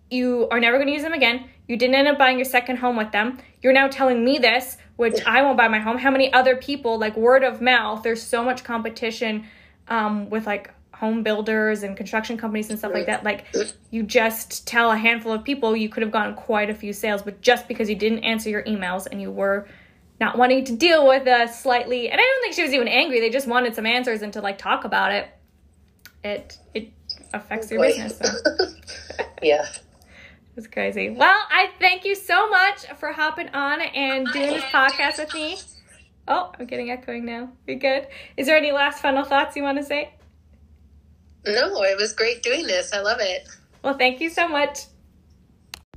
you 0.09 0.47
are 0.51 0.59
never 0.59 0.77
going 0.77 0.87
to 0.87 0.93
use 0.93 1.01
them 1.01 1.13
again. 1.13 1.49
You 1.67 1.77
didn't 1.77 1.95
end 1.95 2.07
up 2.07 2.17
buying 2.17 2.37
your 2.37 2.45
second 2.45 2.77
home 2.77 2.95
with 2.95 3.11
them. 3.11 3.39
You're 3.61 3.73
now 3.73 3.87
telling 3.87 4.23
me 4.23 4.37
this, 4.37 4.77
which 4.97 5.25
I 5.25 5.41
won't 5.41 5.57
buy 5.57 5.67
my 5.67 5.79
home. 5.79 5.97
How 5.97 6.11
many 6.11 6.31
other 6.33 6.55
people, 6.55 6.99
like 6.99 7.15
word 7.17 7.43
of 7.43 7.61
mouth, 7.61 8.03
there's 8.03 8.21
so 8.21 8.43
much 8.43 8.63
competition 8.63 9.45
um, 9.87 10.29
with 10.29 10.45
like 10.45 10.71
home 10.93 11.23
builders 11.23 11.83
and 11.83 11.97
construction 11.97 12.37
companies 12.37 12.69
and 12.69 12.77
stuff 12.77 12.93
like 12.93 13.07
that 13.07 13.23
like 13.23 13.45
you 13.89 14.03
just 14.03 14.67
tell 14.67 14.91
a 14.91 14.95
handful 14.95 15.31
of 15.31 15.43
people 15.43 15.75
you 15.75 15.89
could 15.89 16.03
have 16.03 16.11
gotten 16.11 16.35
quite 16.35 16.69
a 16.69 16.73
few 16.73 16.93
sales 16.93 17.21
but 17.21 17.41
just 17.41 17.67
because 17.67 17.89
you 17.89 17.95
didn't 17.95 18.19
answer 18.19 18.49
your 18.49 18.63
emails 18.63 19.07
and 19.11 19.21
you 19.21 19.31
were 19.31 19.67
not 20.19 20.37
wanting 20.37 20.63
to 20.63 20.75
deal 20.75 21.07
with 21.07 21.27
a 21.27 21.47
slightly 21.47 22.09
and 22.09 22.21
i 22.21 22.23
don't 22.23 22.41
think 22.41 22.53
she 22.53 22.61
was 22.61 22.73
even 22.73 22.87
angry 22.87 23.19
they 23.19 23.31
just 23.31 23.47
wanted 23.47 23.73
some 23.73 23.85
answers 23.85 24.21
and 24.21 24.33
to 24.33 24.41
like 24.41 24.57
talk 24.57 24.85
about 24.85 25.11
it 25.11 25.27
it 26.23 26.57
it 26.73 26.89
affects 27.33 27.71
your 27.71 27.81
business 27.81 28.17
so. 28.17 28.65
yeah. 29.41 29.65
It's 30.55 30.67
crazy. 30.67 31.09
Well 31.09 31.39
i 31.49 31.71
thank 31.79 32.05
you 32.05 32.13
so 32.13 32.47
much 32.49 32.85
for 32.97 33.11
hopping 33.11 33.49
on 33.49 33.81
and 33.81 34.27
doing 34.31 34.51
this 34.51 34.63
podcast 34.65 35.17
with 35.17 35.33
me. 35.33 35.57
Oh 36.27 36.51
i'm 36.59 36.67
getting 36.67 36.91
echoing 36.91 37.25
now. 37.25 37.51
Be 37.65 37.73
good? 37.73 38.07
Is 38.37 38.45
there 38.45 38.55
any 38.55 38.71
last 38.71 39.01
final 39.01 39.23
thoughts 39.23 39.55
you 39.55 39.63
want 39.63 39.79
to 39.79 39.83
say 39.83 40.13
no, 41.45 41.83
it 41.83 41.97
was 41.97 42.13
great 42.13 42.43
doing 42.43 42.67
this. 42.67 42.93
I 42.93 43.01
love 43.01 43.19
it. 43.19 43.47
Well, 43.83 43.97
thank 43.97 44.21
you 44.21 44.29
so 44.29 44.47
much. 44.47 44.85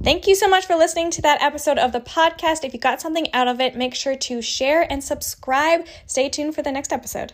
Thank 0.02 0.26
you 0.26 0.34
so 0.34 0.46
much 0.46 0.66
for 0.66 0.76
listening 0.76 1.10
to 1.12 1.22
that 1.22 1.40
episode 1.40 1.78
of 1.78 1.92
the 1.92 2.00
podcast. 2.00 2.64
If 2.64 2.74
you 2.74 2.80
got 2.80 3.00
something 3.00 3.32
out 3.32 3.48
of 3.48 3.60
it, 3.60 3.76
make 3.76 3.94
sure 3.94 4.14
to 4.14 4.42
share 4.42 4.90
and 4.90 5.02
subscribe. 5.02 5.86
Stay 6.06 6.28
tuned 6.28 6.54
for 6.54 6.62
the 6.62 6.72
next 6.72 6.92
episode. 6.92 7.32